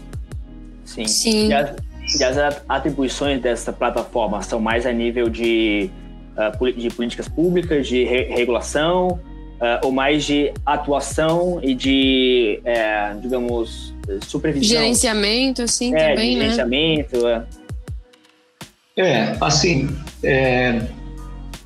[0.85, 1.07] Sim.
[1.07, 1.47] Sim.
[1.49, 1.75] E, as,
[2.19, 2.37] e as
[2.67, 5.89] atribuições dessa plataforma são mais a nível de,
[6.35, 9.19] uh, de políticas públicas, de re regulação,
[9.61, 13.93] uh, ou mais de atuação e de, é, digamos,
[14.27, 14.77] supervisão?
[14.77, 16.41] Gerenciamento, assim, é, também, né?
[16.41, 17.43] Gerenciamento, é.
[18.97, 19.89] É, assim,
[20.21, 20.81] é,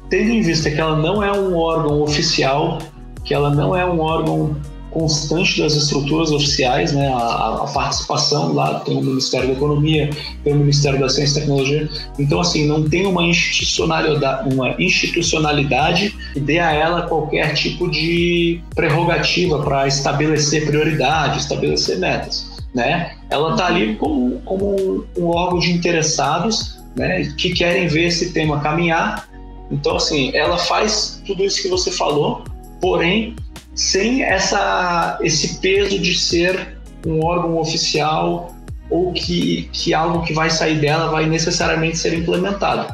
[0.10, 2.80] tendo em vista que ela não é um órgão oficial,
[3.24, 4.56] que ela não é um órgão
[4.96, 7.10] constante das estruturas oficiais, né?
[7.10, 10.10] A, a, participação lá tem o Ministério da Economia,
[10.42, 11.90] tem o Ministério da Ciência e Tecnologia.
[12.18, 18.62] Então, assim, não tem uma institucionalidade, uma institucionalidade que dê a ela qualquer tipo de
[18.74, 23.18] prerrogativa para estabelecer prioridade, estabelecer metas, né?
[23.30, 27.34] Ela está ali como, como um órgão de interessados, né?
[27.38, 29.28] Que querem ver esse tema caminhar.
[29.72, 32.44] Então, assim, ela faz tudo isso que você falou,
[32.80, 33.36] porém
[33.76, 38.56] sem essa, esse peso de ser um órgão oficial
[38.90, 42.94] ou que, que algo que vai sair dela vai necessariamente ser implementado.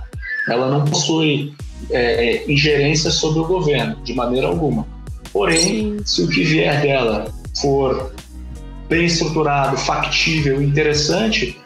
[0.49, 1.53] Ela não possui
[1.91, 4.87] é, ingerência sobre o governo, de maneira alguma.
[5.31, 7.31] Porém, se o que vier dela
[7.61, 8.11] for
[8.89, 11.57] bem estruturado, factível, interessante,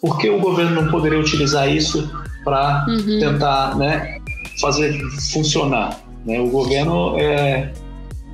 [0.00, 2.10] por que o governo não poderia utilizar isso
[2.44, 3.18] para uhum.
[3.18, 4.18] tentar né,
[4.60, 4.98] fazer
[5.32, 6.00] funcionar?
[6.24, 6.40] Né?
[6.40, 7.72] O governo é,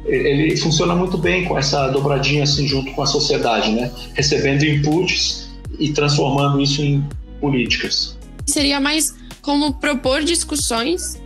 [0.06, 3.90] ele funciona muito bem com essa dobradinha assim junto com a sociedade, né?
[4.14, 7.04] Recebendo inputs e transformando isso em
[7.40, 8.16] políticas.
[8.46, 11.20] Seria mais como propor discussões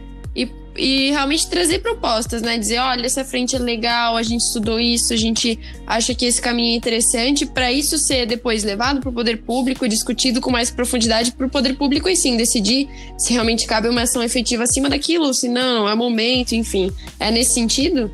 [0.77, 2.59] e, realmente trazer propostas, né?
[2.59, 6.41] Dizer, olha, essa frente é legal, a gente estudou isso, a gente acha que esse
[6.41, 10.71] caminho é interessante, para isso ser depois levado para o poder público, discutido com mais
[10.71, 14.89] profundidade para o poder público e sim decidir se realmente cabe uma ação efetiva acima
[14.89, 16.93] daquilo, se não, é momento, enfim.
[17.19, 18.11] É nesse sentido?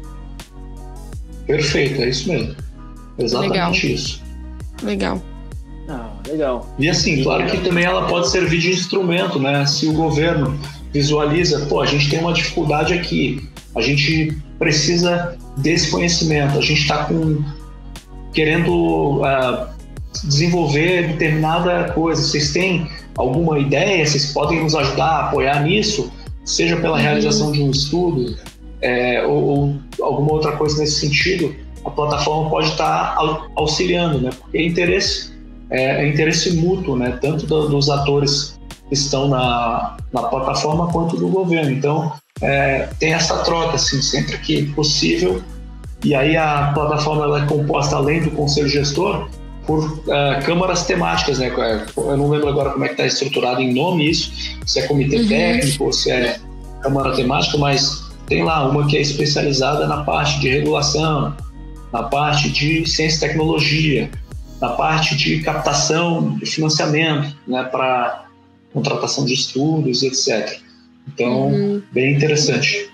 [1.47, 2.57] Perfeito, é isso mesmo.
[3.19, 3.95] Exatamente legal.
[3.95, 4.23] isso.
[4.83, 5.23] Legal.
[5.89, 6.75] Ah, legal.
[6.79, 9.65] E assim, claro que também ela pode servir de instrumento, né?
[9.67, 10.59] Se o governo
[10.97, 16.81] visualiza, pô, a gente tem uma dificuldade aqui, a gente precisa desse conhecimento, a gente
[16.81, 17.43] está com
[18.33, 19.67] querendo uh,
[20.25, 22.23] desenvolver determinada coisa.
[22.23, 24.05] Vocês têm alguma ideia?
[24.05, 26.11] Vocês podem nos ajudar a apoiar nisso?
[26.45, 27.03] Seja pela uhum.
[27.03, 28.37] realização de um estudo,
[28.81, 31.55] é, ou, ou, alguma outra coisa nesse sentido,
[31.85, 33.17] a plataforma pode estar
[33.57, 34.31] auxiliando, né?
[34.39, 35.33] Porque é interesse,
[35.71, 37.19] é, é interesse mútuo, né?
[37.21, 38.56] Tanto do, dos atores
[38.91, 41.71] estão na, na plataforma quanto do governo.
[41.71, 45.43] Então, é, tem essa troca, assim, sempre que possível.
[46.05, 49.29] E aí a plataforma ela é composta, além do conselho gestor,
[49.67, 51.53] por uh, câmaras temáticas, né?
[51.97, 54.33] Eu não lembro agora como é que está estruturado em nome isso,
[54.65, 55.29] se é comitê uhum.
[55.29, 56.39] técnico ou se é
[56.81, 61.35] câmara temática, mas tem lá uma que é especializada na parte de regulação,
[61.93, 64.11] na parte de ciência e tecnologia,
[64.61, 68.26] na parte de captação de financiamento, né, para
[68.77, 70.61] contratação de estudos, etc.
[71.09, 71.83] Então, uhum.
[71.93, 72.91] bem interessante.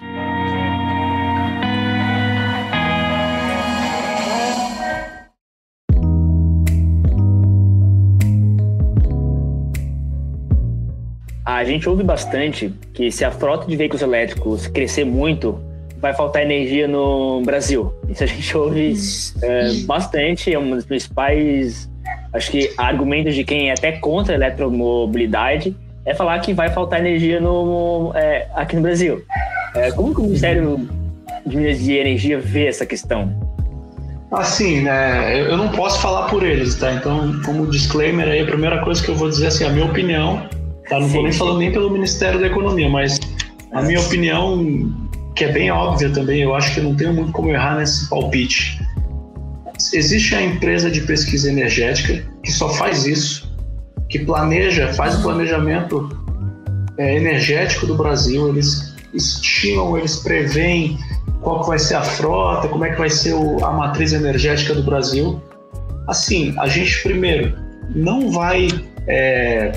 [11.45, 15.61] a gente ouve bastante que se a frota de veículos elétricos crescer muito,
[15.99, 17.93] vai faltar energia no Brasil.
[18.09, 18.95] Isso a gente ouve
[19.41, 21.89] é, bastante, é um dos principais,
[22.33, 27.01] acho que, argumentos de quem é até contra a eletromobilidade é falar que vai faltar
[27.01, 29.23] energia no, é, aqui no Brasil.
[29.75, 30.89] É, como que o Ministério
[31.47, 33.33] de Minas e Energia vê essa questão?
[34.31, 36.93] Assim, né, eu não posso falar por eles, tá?
[36.93, 40.49] Então, como disclaimer aí, a primeira coisa que eu vou dizer assim, a minha opinião,
[40.89, 40.99] tá?
[40.99, 43.21] Não sim, vou nem falando nem pelo Ministério da Economia, mas
[43.73, 44.91] a minha opinião,
[45.37, 48.82] que é bem óbvia também, eu acho que não tenho muito como errar nesse palpite.
[49.93, 53.53] Existe a empresa de pesquisa energética que só faz isso,
[54.09, 56.09] que planeja, faz o planejamento
[56.99, 60.99] é, energético do Brasil, eles estimam, eles preveem
[61.41, 64.83] qual vai ser a frota, como é que vai ser o, a matriz energética do
[64.83, 65.43] Brasil.
[66.09, 67.57] Assim, a gente primeiro
[67.95, 68.69] não vai
[69.07, 69.73] é,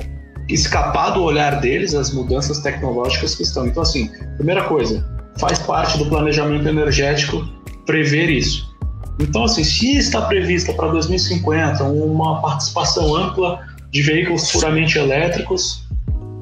[0.49, 3.65] escapar do olhar deles as mudanças tecnológicas que estão.
[3.67, 5.05] Então, assim, primeira coisa,
[5.39, 7.47] faz parte do planejamento energético
[7.85, 8.74] prever isso.
[9.19, 15.85] Então, assim, se está prevista para 2050 uma participação ampla de veículos puramente elétricos,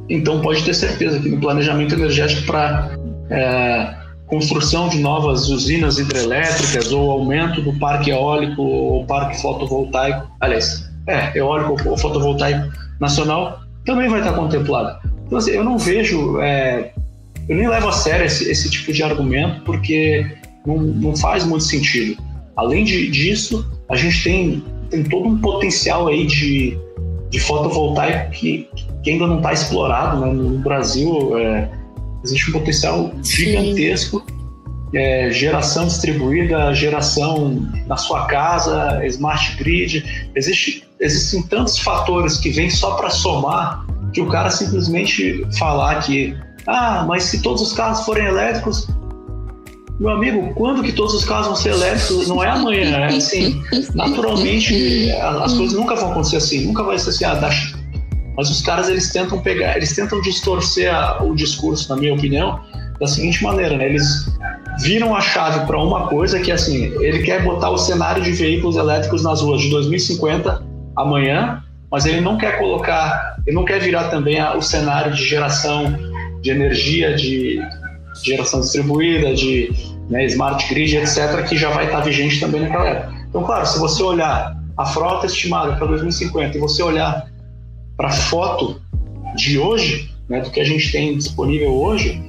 [0.10, 2.92] então pode ter certeza que no planejamento energético para
[3.30, 3.96] é,
[4.26, 11.38] construção de novas usinas hidrelétricas ou aumento do parque eólico ou parque fotovoltaico, aliás, é,
[11.38, 14.98] eólico ou fotovoltaico nacional, também vai estar contemplado.
[15.26, 16.92] Então, assim, eu não vejo, é,
[17.48, 20.26] eu nem levo a sério esse, esse tipo de argumento porque
[20.66, 22.18] não, não faz muito sentido.
[22.56, 26.78] Além de, disso, a gente tem, tem todo um potencial aí de,
[27.30, 28.68] de fotovoltaico que,
[29.04, 30.32] que ainda não está explorado né?
[30.32, 31.38] no Brasil.
[31.38, 31.70] É,
[32.24, 34.24] existe um potencial gigantesco.
[34.96, 40.30] É, geração distribuída, geração na sua casa, smart grid.
[40.36, 46.38] Existe, existem tantos fatores que vêm só para somar que o cara simplesmente falar que,
[46.68, 48.88] ah, mas se todos os carros forem elétricos,
[50.00, 52.28] meu amigo, quando que todos os carros vão ser elétricos?
[52.28, 53.62] Não é amanhã, é assim.
[53.94, 56.66] Naturalmente, as coisas nunca vão acontecer assim.
[56.66, 57.40] Nunca vai ser assim, ah,
[58.36, 62.60] mas os caras eles tentam pegar, eles tentam distorcer a, o discurso, na minha opinião,
[63.00, 63.86] da seguinte maneira, né?
[63.86, 64.04] Eles
[64.82, 68.76] viram a chave para uma coisa que assim, ele quer botar o cenário de veículos
[68.76, 70.64] elétricos nas ruas de 2050
[70.96, 75.24] amanhã, mas ele não quer colocar, ele não quer virar também a, o cenário de
[75.24, 75.96] geração
[76.42, 77.62] de energia, de
[78.22, 79.72] geração distribuída, de
[80.10, 83.14] né, smart grid, etc., que já vai estar vigente também naquela época.
[83.30, 87.28] Então, claro, se você olhar a frota estimada para 2050 e você olhar
[87.98, 88.82] para foto
[89.36, 92.22] de hoje, né, do que a gente tem disponível hoje,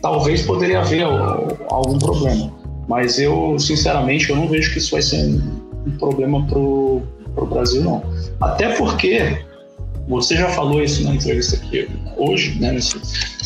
[0.00, 2.52] talvez poderia haver algum problema.
[2.88, 7.02] Mas eu, sinceramente, eu não vejo que isso vai ser um, problema para o
[7.48, 8.02] Brasil, não.
[8.40, 9.44] Até porque,
[10.08, 12.98] você já falou isso na entrevista aqui hoje, né, nesse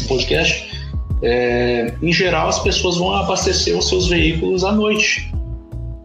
[0.08, 0.73] podcast,
[1.22, 5.32] é, em geral as pessoas vão abastecer os seus veículos à noite,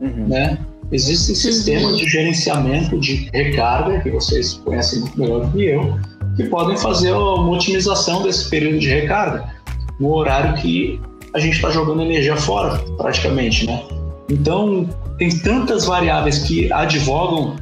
[0.01, 0.28] uhum.
[0.28, 0.57] né?
[0.91, 5.99] Existem sistemas de gerenciamento de recarga, que vocês conhecem muito melhor do que eu,
[6.36, 9.53] que podem fazer uma otimização desse período de recarga
[9.99, 10.99] no horário que
[11.34, 13.84] a gente está jogando energia fora, praticamente, né?
[14.30, 17.55] Então, tem tantas variáveis que advogam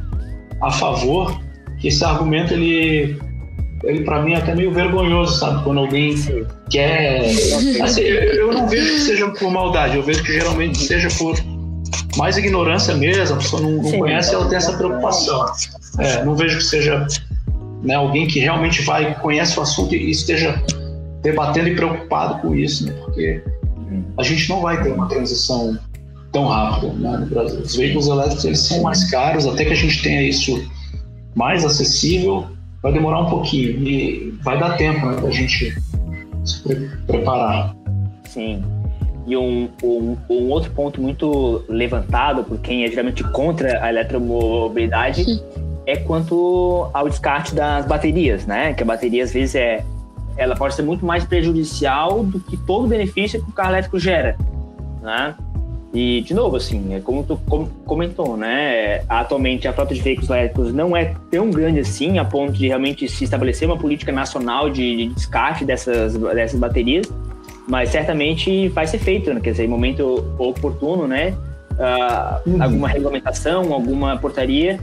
[0.61, 1.37] a favor
[1.79, 3.19] que esse argumento, ele,
[3.83, 5.63] ele para mim, é até meio vergonhoso, sabe?
[5.63, 6.15] Quando alguém
[6.69, 7.21] quer...
[7.81, 11.35] Assim, eu não vejo que seja por maldade, eu vejo que geralmente seja por
[12.17, 15.45] mais ignorância mesmo, a pessoa não, não Sim, conhece, ela tem essa preocupação.
[15.99, 17.05] É, não vejo que seja
[17.83, 20.61] né, alguém que realmente vai, conhece o assunto e esteja
[21.21, 23.43] debatendo e preocupado com isso, né, porque
[24.17, 25.77] a gente não vai ter uma transição
[26.31, 27.61] tão rápida né, no Brasil.
[27.61, 30.69] Os veículos elétricos eles são mais caros, até que a gente tenha isso
[31.35, 32.47] mais acessível,
[32.81, 35.75] vai demorar um pouquinho e vai dar tempo né, para a gente
[36.45, 37.75] se pre preparar.
[38.25, 38.63] Sim.
[39.25, 45.25] E um, um, um, outro ponto muito levantado por quem é geralmente contra a eletromobilidade
[45.25, 45.41] Sim.
[45.85, 48.73] é quanto ao descarte das baterias, né?
[48.73, 49.83] Que a bateria às vezes é,
[50.37, 53.99] ela pode ser muito mais prejudicial do que todo o benefício que o carro elétrico
[53.99, 54.37] gera,
[55.01, 55.35] né?
[55.93, 57.37] E, de novo, assim, é como tu
[57.85, 59.01] comentou, né?
[59.07, 63.07] Atualmente a frota de veículos elétricos não é tão grande assim, a ponto de realmente
[63.07, 67.07] se estabelecer uma política nacional de, de descarte dessas, dessas baterias
[67.67, 69.41] mas certamente vai ser feito, né?
[69.41, 71.35] quer dizer, em momento oportuno, né?
[71.73, 72.63] Uh, uhum.
[72.63, 74.79] Alguma regulamentação, alguma portaria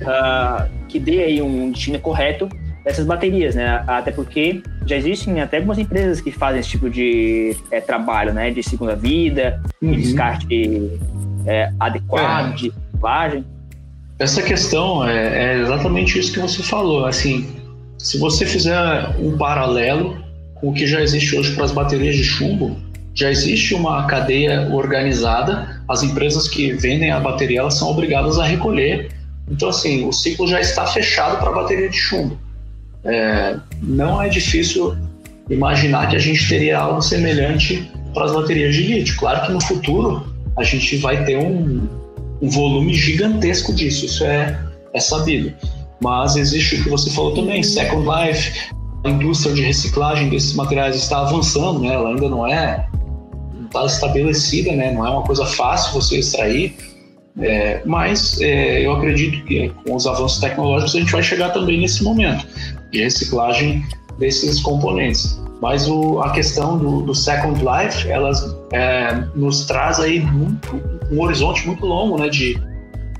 [0.00, 2.48] uh, que dê aí um destino correto
[2.84, 3.84] dessas baterias, né?
[3.86, 8.50] Até porque já existem até algumas empresas que fazem esse tipo de é, trabalho, né?
[8.50, 9.92] De segunda vida, uhum.
[9.92, 10.90] de descarte
[11.46, 12.54] é, adequado, é.
[12.54, 13.44] de reciclagem.
[14.18, 17.06] Essa questão é, é exatamente isso que você falou.
[17.06, 17.48] Assim,
[17.98, 20.22] se você fizer um paralelo
[20.62, 22.76] o que já existe hoje para as baterias de chumbo,
[23.14, 28.44] já existe uma cadeia organizada, as empresas que vendem a bateria elas são obrigadas a
[28.44, 29.10] recolher.
[29.50, 32.38] Então, assim, o ciclo já está fechado para a bateria de chumbo.
[33.04, 34.96] É, não é difícil
[35.50, 39.16] imaginar que a gente teria algo semelhante para as baterias de lítio.
[39.16, 41.88] Claro que no futuro a gente vai ter um,
[42.40, 44.58] um volume gigantesco disso, isso é,
[44.92, 45.52] é sabido.
[46.00, 48.70] Mas existe o que você falou também, Second Life,
[49.04, 51.94] a indústria de reciclagem desses materiais está avançando, né?
[51.94, 52.86] ela ainda não é
[53.66, 54.92] está estabelecida, né?
[54.92, 56.76] não é uma coisa fácil você extrair,
[57.40, 61.80] é, mas é, eu acredito que com os avanços tecnológicos a gente vai chegar também
[61.80, 62.46] nesse momento
[62.92, 63.84] de reciclagem
[64.18, 65.40] desses componentes.
[65.60, 70.80] Mas o, a questão do, do Second Life, elas é, nos traz aí muito,
[71.10, 72.60] um horizonte muito longo né, de,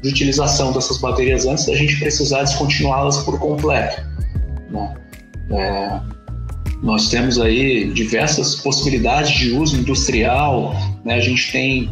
[0.03, 4.03] de utilização dessas baterias antes da gente precisar descontinuá-las por completo.
[4.71, 4.95] Né?
[5.51, 6.01] É,
[6.83, 11.15] nós temos aí diversas possibilidades de uso industrial, né?
[11.15, 11.89] a gente tem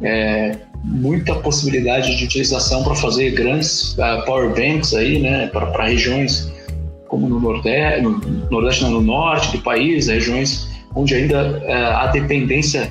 [0.00, 6.50] é, muita possibilidade de utilização para fazer grandes uh, power banks aí, né, para regiões
[7.12, 8.18] como no Nordeste, no
[8.50, 12.90] Nordeste, não, no Norte do país, regiões onde ainda uh, há dependência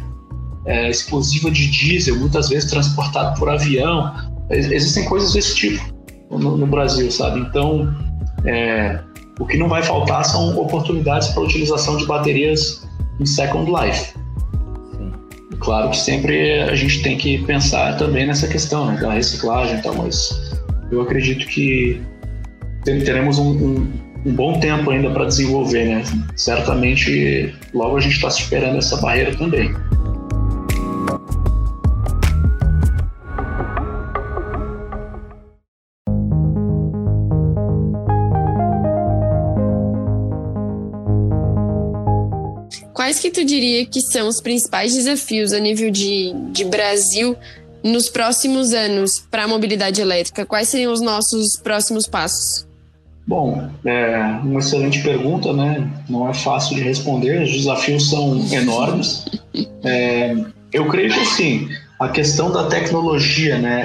[0.91, 4.13] explosiva de diesel, muitas vezes transportado por avião.
[4.51, 5.83] Existem coisas desse tipo
[6.29, 7.39] no, no Brasil, sabe?
[7.39, 7.91] Então,
[8.45, 8.99] é,
[9.39, 12.87] o que não vai faltar são oportunidades para a utilização de baterias
[13.19, 14.13] em Second Life.
[15.61, 19.81] Claro que sempre a gente tem que pensar também nessa questão né, da reciclagem e
[19.81, 20.53] tal, mas
[20.91, 21.99] eu acredito que
[22.83, 26.03] teremos um, um, um bom tempo ainda para desenvolver, né?
[26.35, 29.73] Certamente logo a gente está superando essa barreira também.
[42.93, 47.35] Quais que tu diria que são os principais desafios a nível de, de Brasil
[47.83, 50.45] nos próximos anos para a mobilidade elétrica?
[50.45, 52.70] Quais seriam os nossos próximos passos?
[53.27, 55.89] Bom, é uma excelente pergunta, né?
[56.09, 59.25] Não é fácil de responder, os desafios são enormes.
[59.83, 60.35] É,
[60.73, 61.69] eu creio que, assim,
[61.99, 63.81] a questão da tecnologia, né?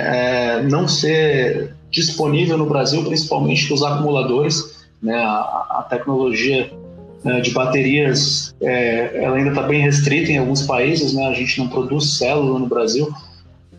[0.59, 5.17] É, não ser disponível no Brasil, principalmente dos acumuladores, né?
[5.17, 6.71] A, a tecnologia
[7.27, 11.27] né, de baterias, é, ela ainda está bem restrita em alguns países, né?
[11.27, 13.13] A gente não produz célula no Brasil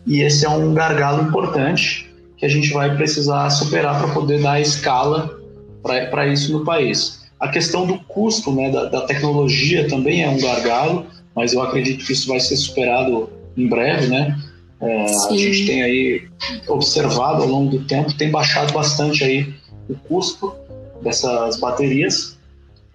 [0.06, 4.60] e esse é um gargalo importante que a gente vai precisar superar para poder dar
[4.60, 5.37] escala
[6.10, 7.26] para isso no país.
[7.40, 12.04] A questão do custo né, da, da, tecnologia também é um gargalo, mas eu acredito
[12.04, 14.38] que isso vai ser superado em breve, né?
[14.80, 16.28] É, a gente tem aí
[16.68, 19.52] observado ao longo do tempo, tem baixado bastante aí
[19.88, 20.54] o custo
[21.02, 22.38] dessas baterias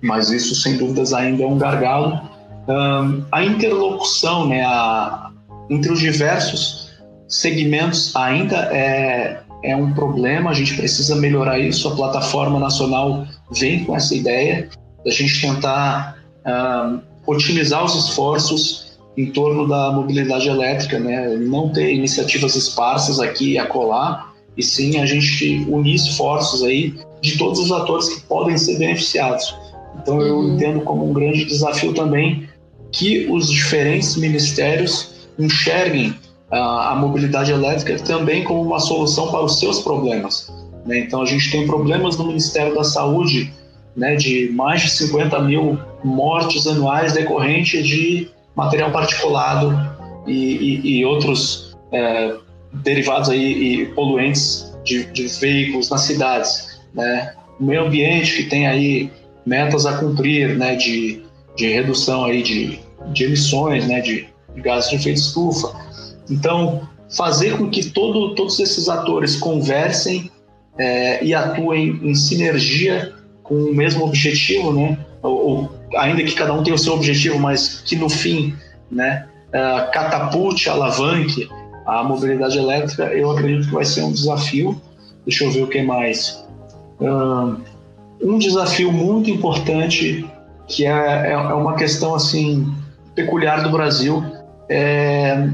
[0.03, 2.21] mas isso sem dúvidas ainda é um gargalo.
[2.67, 5.31] Um, a interlocução né, a,
[5.69, 6.91] entre os diversos
[7.27, 11.87] segmentos ainda é, é um problema, a gente precisa melhorar isso.
[11.87, 14.69] A plataforma nacional vem com essa ideia
[15.05, 21.29] da gente tentar um, otimizar os esforços em torno da mobilidade elétrica, né?
[21.37, 27.37] não ter iniciativas esparsas aqui e acolá, e sim a gente unir esforços aí de
[27.37, 29.55] todos os atores que podem ser beneficiados.
[30.01, 30.55] Então eu uhum.
[30.55, 32.49] entendo como um grande desafio também
[32.91, 36.13] que os diferentes ministérios enxerguem
[36.59, 40.51] a, mobilidade elétrica também como uma solução para os seus problemas.
[40.85, 40.99] Né?
[40.99, 43.51] Então a gente tem problemas no Ministério da Saúde
[43.95, 49.77] né, de mais de 50 mil mortes anuais decorrentes de material particulado
[50.27, 50.33] e,
[50.83, 52.35] e, e outros é,
[52.73, 56.79] derivados aí e poluentes de, de veículos nas cidades.
[56.93, 57.33] Né?
[57.59, 59.11] O meio ambiente que tem aí
[59.45, 61.23] metas a cumprir, né, de,
[61.55, 62.79] de redução aí de,
[63.11, 65.73] de emissões, né, de, de gases de efeito estufa.
[66.29, 70.31] Então, fazer com que todo, todos esses atores conversem
[70.77, 73.13] é, e atuem em sinergia
[73.43, 77.37] com o mesmo objetivo, né, ou, ou, ainda que cada um tenha o seu objetivo,
[77.39, 78.55] mas que no fim,
[78.89, 81.49] né, uh, catapulte, alavanque
[81.85, 84.81] a mobilidade elétrica, eu acredito que vai ser um desafio.
[85.25, 86.45] Deixa eu ver o que mais.
[86.99, 87.57] Uh,
[88.21, 90.25] um desafio muito importante
[90.67, 92.73] que é, é, é uma questão assim
[93.13, 94.23] peculiar do Brasil
[94.69, 95.49] é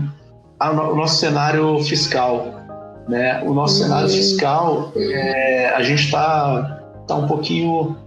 [0.61, 2.53] o nosso cenário fiscal,
[3.07, 3.41] né?
[3.43, 3.87] O nosso uhum.
[3.87, 7.97] cenário fiscal, é, a gente está tá um pouquinho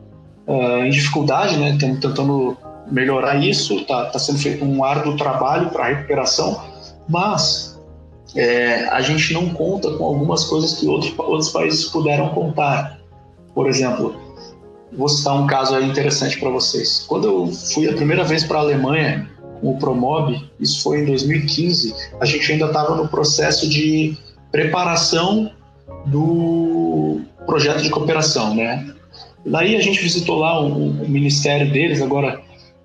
[0.46, 1.70] uh, em dificuldade, né?
[1.70, 2.56] Estamos tentando
[2.90, 6.60] melhorar isso, está tá sendo feito um árduo trabalho para recuperação,
[7.08, 7.80] mas
[8.36, 12.98] é, a gente não conta com algumas coisas que outros, outros países puderam contar.
[13.54, 14.14] Por exemplo,
[14.96, 17.04] Vou citar um caso interessante para vocês.
[17.08, 19.28] Quando eu fui a primeira vez para a Alemanha
[19.62, 24.16] o Promob, isso foi em 2015, a gente ainda estava no processo de
[24.50, 25.50] preparação
[26.06, 28.92] do projeto de cooperação, né?
[29.46, 32.40] Daí a gente visitou lá o, o ministério deles, agora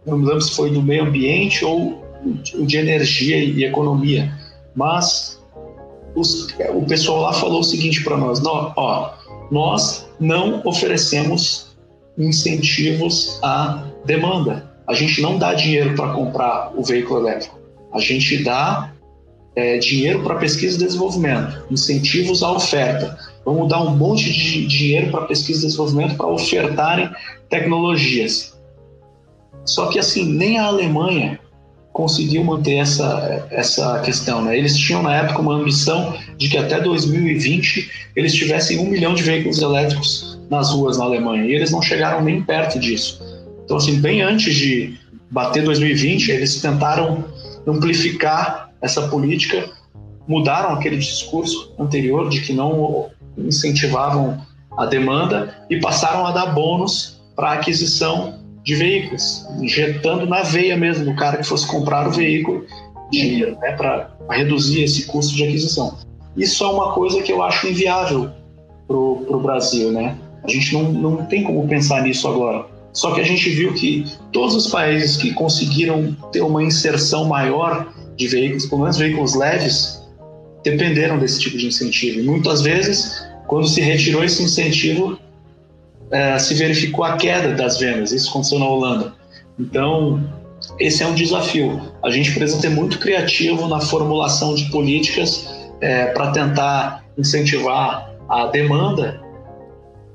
[0.06, 2.06] não me lembro se foi do meio ambiente ou
[2.66, 4.32] de energia e economia,
[4.76, 5.42] mas
[6.16, 9.14] os, o pessoal lá falou o seguinte para nós: não, ó,
[9.52, 11.76] nós não oferecemos
[12.18, 14.67] incentivos à demanda.
[14.88, 17.60] A gente não dá dinheiro para comprar o veículo elétrico.
[17.94, 18.94] A gente dá
[19.56, 23.18] é, dinheiro para pesquisa e desenvolvimento, incentivos à oferta.
[23.44, 27.10] Vamos dar um monte de dinheiro para pesquisa e desenvolvimento para ofertarem
[27.50, 28.58] tecnologias.
[29.66, 31.40] Só que assim, nem a Alemanha
[31.92, 34.44] conseguiu manter essa, essa questão.
[34.44, 34.56] Né?
[34.56, 39.24] Eles tinham na época uma ambição de que até 2020 eles tivessem um milhão de
[39.24, 43.20] veículos elétricos nas ruas na Alemanha e eles não chegaram nem perto disso.
[43.68, 44.98] Então, assim, bem antes de
[45.30, 47.26] bater 2020, eles tentaram
[47.68, 49.70] amplificar essa política,
[50.26, 54.42] mudaram aquele discurso anterior de que não incentivavam
[54.78, 61.04] a demanda e passaram a dar bônus para aquisição de veículos, injetando na veia mesmo
[61.04, 62.66] do cara que fosse comprar o veículo
[63.12, 65.98] dinheiro, né, para reduzir esse custo de aquisição.
[66.38, 68.32] Isso é uma coisa que eu acho inviável
[68.88, 70.18] para o Brasil, né?
[70.42, 72.77] A gente não, não tem como pensar nisso agora.
[72.94, 77.94] Só que a gente viu que todos os países que conseguiram ter uma inserção maior
[78.16, 80.02] de veículos, pelo menos veículos leves,
[80.64, 82.20] dependeram desse tipo de incentivo.
[82.20, 85.20] E muitas vezes, quando se retirou esse incentivo,
[86.12, 88.12] é, se verificou a queda das vendas.
[88.12, 89.14] Isso aconteceu na Holanda.
[89.60, 90.24] Então,
[90.80, 91.82] esse é um desafio.
[92.04, 95.48] A gente precisa ser muito criativo na formulação de políticas
[95.82, 99.22] é, para tentar incentivar a demanda,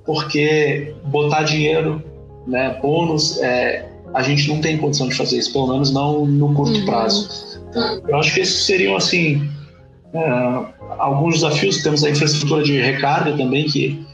[0.04, 2.02] porque botar dinheiro
[2.46, 6.54] né, bônus, é, a gente não tem condição de fazer isso, pelo menos não no
[6.54, 6.84] curto uhum.
[6.84, 7.60] prazo.
[8.06, 9.48] Eu acho que esses seriam, assim,
[10.12, 10.20] é,
[10.98, 11.82] alguns desafios.
[11.82, 14.04] Temos a infraestrutura de recarga também, que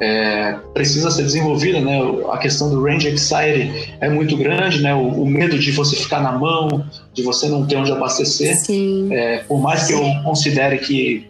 [0.00, 2.00] é, precisa ser desenvolvida, né?
[2.30, 4.94] A questão do range anxiety é muito grande, né?
[4.94, 8.56] O, o, medo de você ficar na mão, de você não ter onde abastecer.
[9.12, 11.28] É, por mais que eu considere que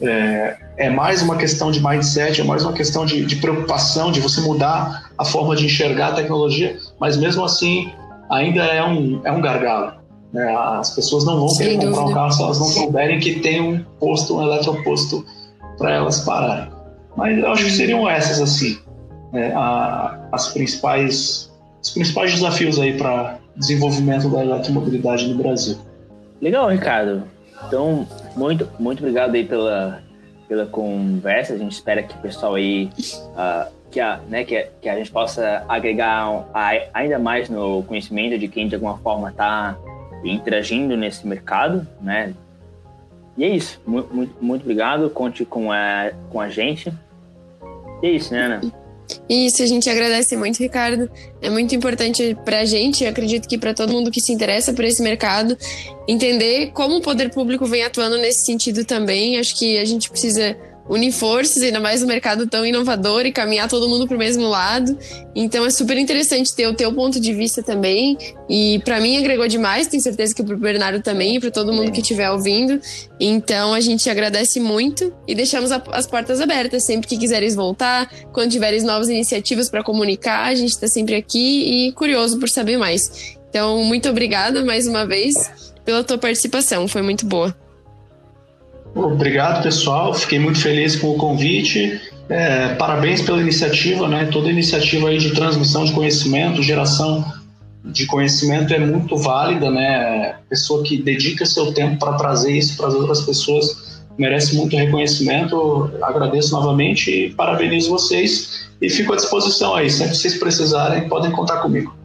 [0.00, 4.20] é, é, mais uma questão de mindset, é mais uma questão de, de, preocupação, de
[4.20, 7.92] você mudar a forma de enxergar a tecnologia, mas mesmo assim
[8.30, 9.94] ainda é um, é um gargalo.
[10.32, 10.54] Né?
[10.56, 13.82] As pessoas não vão querer comprar um carro se elas não souberem que tem um
[13.98, 15.26] posto, um eletroposto
[15.76, 16.70] para elas pararem.
[17.16, 18.78] Mas eu acho que seriam essas assim,
[19.32, 19.52] né?
[19.56, 21.52] a, as principais,
[21.82, 25.76] os principais desafios aí para desenvolvimento da eletromobilidade no Brasil.
[26.40, 27.24] Legal, Ricardo.
[27.66, 28.06] Então,
[28.36, 30.00] muito, muito obrigado aí pela,
[30.48, 31.54] pela conversa.
[31.54, 32.90] A gente espera que o pessoal aí,
[33.34, 36.48] uh, que, a, né, que, a, que a gente possa agregar
[36.94, 39.76] ainda mais no conhecimento de quem de alguma forma está
[40.24, 42.34] interagindo nesse mercado, né?
[43.36, 43.80] E é isso.
[43.86, 45.08] Muito, muito, muito obrigado.
[45.10, 46.92] Conte com a, com a gente.
[48.02, 48.60] E é isso, né, Ana?
[49.28, 51.10] Isso, a gente agradece muito, Ricardo.
[51.40, 54.72] É muito importante para a gente, eu acredito que para todo mundo que se interessa
[54.72, 55.56] por esse mercado,
[56.06, 59.38] entender como o poder público vem atuando nesse sentido também.
[59.38, 60.56] Acho que a gente precisa
[60.88, 64.48] unir forças, ainda mais no mercado tão inovador e caminhar todo mundo para o mesmo
[64.48, 64.96] lado.
[65.34, 68.16] Então é super interessante ter o teu ponto de vista também.
[68.48, 71.72] E para mim agregou demais, tenho certeza que para o Bernardo também e para todo
[71.72, 72.80] mundo que estiver ouvindo.
[73.20, 78.10] Então a gente agradece muito e deixamos a, as portas abertas sempre que quiseres voltar,
[78.32, 82.78] quando tiveres novas iniciativas para comunicar, a gente está sempre aqui e curioso por saber
[82.78, 83.36] mais.
[83.50, 85.34] Então muito obrigada mais uma vez
[85.84, 87.67] pela tua participação, foi muito boa.
[89.04, 90.12] Obrigado, pessoal.
[90.12, 92.00] Fiquei muito feliz com o convite.
[92.28, 94.28] É, parabéns pela iniciativa, né?
[94.30, 97.24] Toda iniciativa aí de transmissão de conhecimento, geração
[97.84, 100.34] de conhecimento é muito válida, né?
[100.48, 103.88] Pessoa que dedica seu tempo para trazer isso para as outras pessoas
[104.18, 105.90] merece muito reconhecimento.
[106.02, 109.88] Agradeço novamente e parabenizo vocês e fico à disposição aí.
[109.88, 111.96] Sempre que vocês precisarem, podem contar comigo.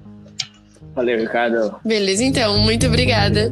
[0.95, 1.75] Valeu, Ricardo.
[1.83, 2.59] Beleza, então.
[2.59, 3.51] Muito obrigada.